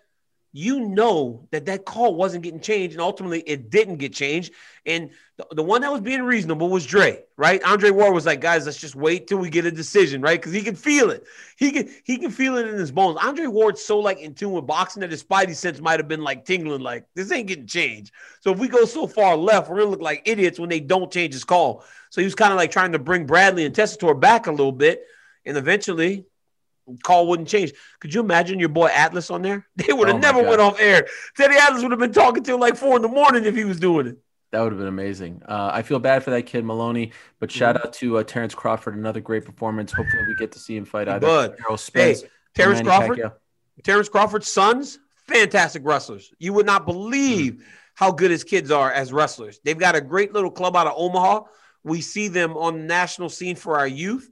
[0.52, 4.52] you know that that call wasn't getting changed, and ultimately it didn't get changed.
[4.86, 7.62] And the, the one that was being reasonable was Dre, right?
[7.64, 10.40] Andre Ward was like, guys, let's just wait till we get a decision, right?
[10.40, 11.24] Because he can feel it.
[11.58, 13.20] He can he can feel it in his bones.
[13.22, 16.24] Andre Ward's so like in tune with boxing that his spidey sense might have been
[16.24, 18.12] like tingling, like this ain't getting changed.
[18.42, 21.12] So if we go so far left, we're gonna look like idiots when they don't
[21.12, 21.84] change his call.
[22.10, 24.72] So he was kind of like trying to bring Bradley and Tessitore back a little
[24.72, 25.06] bit,
[25.46, 26.26] and eventually
[27.04, 27.74] call wouldn't change.
[28.00, 29.68] Could you imagine your boy Atlas on there?
[29.76, 31.08] They would have Oh never went off air.
[31.38, 33.80] Teddy Atlas would have been talking till like four in the morning if he was
[33.80, 34.18] doing it.
[34.52, 35.44] That would have been amazing.
[35.48, 37.88] Uh, I feel bad for that kid Maloney, but shout Mm-hmm.
[37.88, 39.92] out to uh, Terrence Crawford, another great performance.
[39.92, 41.52] Hopefully, we get to see him fight either Bud.
[41.60, 42.24] Errol Hey, Spence.
[42.56, 43.34] Terrence Crawford, Pacquiao.
[43.84, 46.34] Terrence Crawford's sons, fantastic wrestlers.
[46.40, 47.64] You would not believe
[47.94, 49.60] how good his kids are as wrestlers.
[49.64, 51.42] They've got a great little club out of Omaha.
[51.84, 54.30] We see them on the national scene for our youth.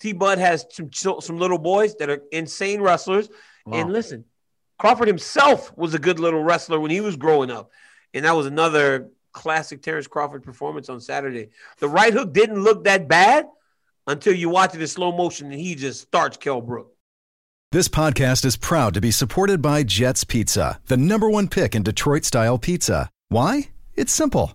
[0.00, 3.28] T Bud has some some little boys that are insane wrestlers.
[3.66, 3.80] Wow.
[3.80, 4.24] And listen,
[4.78, 7.70] Crawford himself was a good little wrestler when he was growing up.
[8.14, 11.50] And that was another classic Terrence Crawford performance on Saturday.
[11.78, 13.46] The right hook didn't look that bad
[14.06, 16.92] until you watch it in slow motion and he just starts Kell Brook.
[17.72, 21.84] This podcast is proud to be supported by Jets Pizza, the number one pick in
[21.84, 23.08] Detroit style pizza.
[23.28, 23.68] Why?
[23.94, 24.54] It's simple.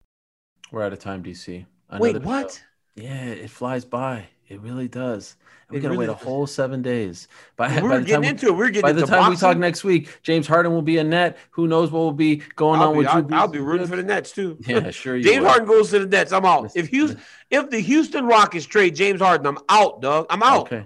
[0.71, 1.65] We're out of time, DC.
[1.99, 2.53] Wait, what?
[2.53, 3.03] show.
[3.03, 4.27] Yeah, it flies by.
[4.47, 5.35] It really does.
[5.67, 6.23] And we gotta really wait a does.
[6.23, 7.27] whole seven days.
[7.55, 8.51] By, We by the getting time into it.
[8.51, 11.03] We were getting by the time we talk next week, James Harden will be a
[11.03, 11.37] net.
[11.51, 13.87] Who knows what will be going I'll on be, with I'll, Drew I'll be rooting
[13.87, 14.03] for the?
[14.03, 14.57] Nets too.
[14.67, 15.47] Yeah, sure you James will.
[15.49, 16.31] Harden goes to the Nets.
[16.33, 16.71] I'm out.
[16.75, 20.25] If Houston, if the Houston Rockets trade James Harden, I'm out, Doug.
[20.29, 20.61] I'm out.
[20.61, 20.85] Okay.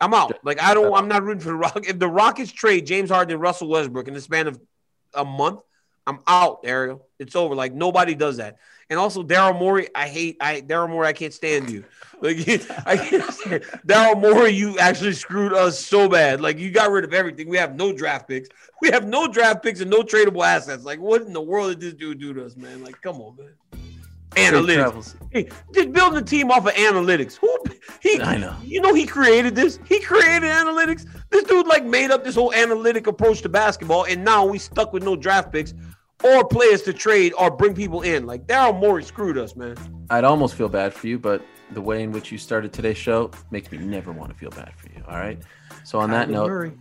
[0.00, 0.38] I'm out.
[0.44, 0.92] Like I don't.
[0.92, 1.86] Uh, I'm not rooting for the Rock.
[1.88, 4.60] If the Rockets trade James Harden and Russell Westbrook in the span of
[5.14, 5.60] a month,
[6.08, 7.06] I'm out, Ariel.
[7.18, 7.54] It's over.
[7.54, 8.56] Like nobody does that.
[8.88, 10.38] And also Daryl Morey, I hate.
[10.40, 11.84] I Daryl Morey, I can't stand you.
[12.22, 12.38] Like
[12.86, 14.52] I can't stand Daryl Morey.
[14.52, 16.40] You actually screwed us so bad.
[16.40, 17.46] Like you got rid of everything.
[17.50, 18.48] We have no draft picks.
[18.80, 20.84] We have no draft picks and no tradable assets.
[20.84, 22.82] Like what in the world did this dude do to us, man?
[22.82, 23.50] Like come on, man.
[24.30, 25.16] Analytics.
[25.30, 27.36] Hey, just building a team off of analytics.
[27.36, 27.58] Who
[28.00, 28.20] he?
[28.20, 28.56] I know.
[28.62, 29.78] You know he created this.
[29.86, 31.06] He created analytics.
[31.30, 34.92] This dude like made up this whole analytic approach to basketball, and now we stuck
[34.92, 35.74] with no draft picks
[36.24, 38.26] or players to trade or bring people in.
[38.26, 39.76] Like Daryl Morey screwed us, man.
[40.10, 43.30] I'd almost feel bad for you, but the way in which you started today's show
[43.50, 45.02] makes me never want to feel bad for you.
[45.06, 45.38] All right.
[45.84, 46.72] So on that note, Murray.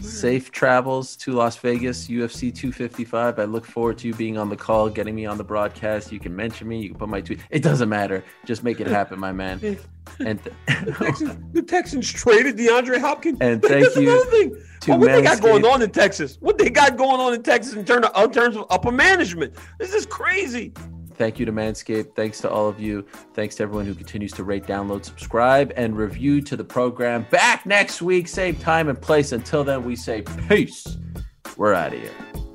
[0.00, 3.38] Safe travels to Las Vegas, UFC 255.
[3.38, 6.12] I look forward to you being on the call, getting me on the broadcast.
[6.12, 6.80] You can mention me.
[6.80, 7.40] You can put my tweet.
[7.50, 8.24] It doesn't matter.
[8.44, 9.78] Just make it happen, my man.
[10.24, 10.54] And th-
[10.84, 13.38] the, Texans, the Texans traded DeAndre Hopkins.
[13.40, 14.50] And thank you another thing.
[14.86, 16.38] What, what they got going on in Texas?
[16.40, 18.92] What they got going on in Texas in terms of, uh, in terms of upper
[18.92, 19.54] management?
[19.80, 20.72] This is crazy.
[21.16, 22.14] Thank you to Manscaped.
[22.14, 23.06] Thanks to all of you.
[23.34, 27.26] Thanks to everyone who continues to rate, download, subscribe, and review to the program.
[27.30, 29.32] Back next week, same time and place.
[29.32, 30.98] Until then, we say peace.
[31.56, 32.45] We're out of here.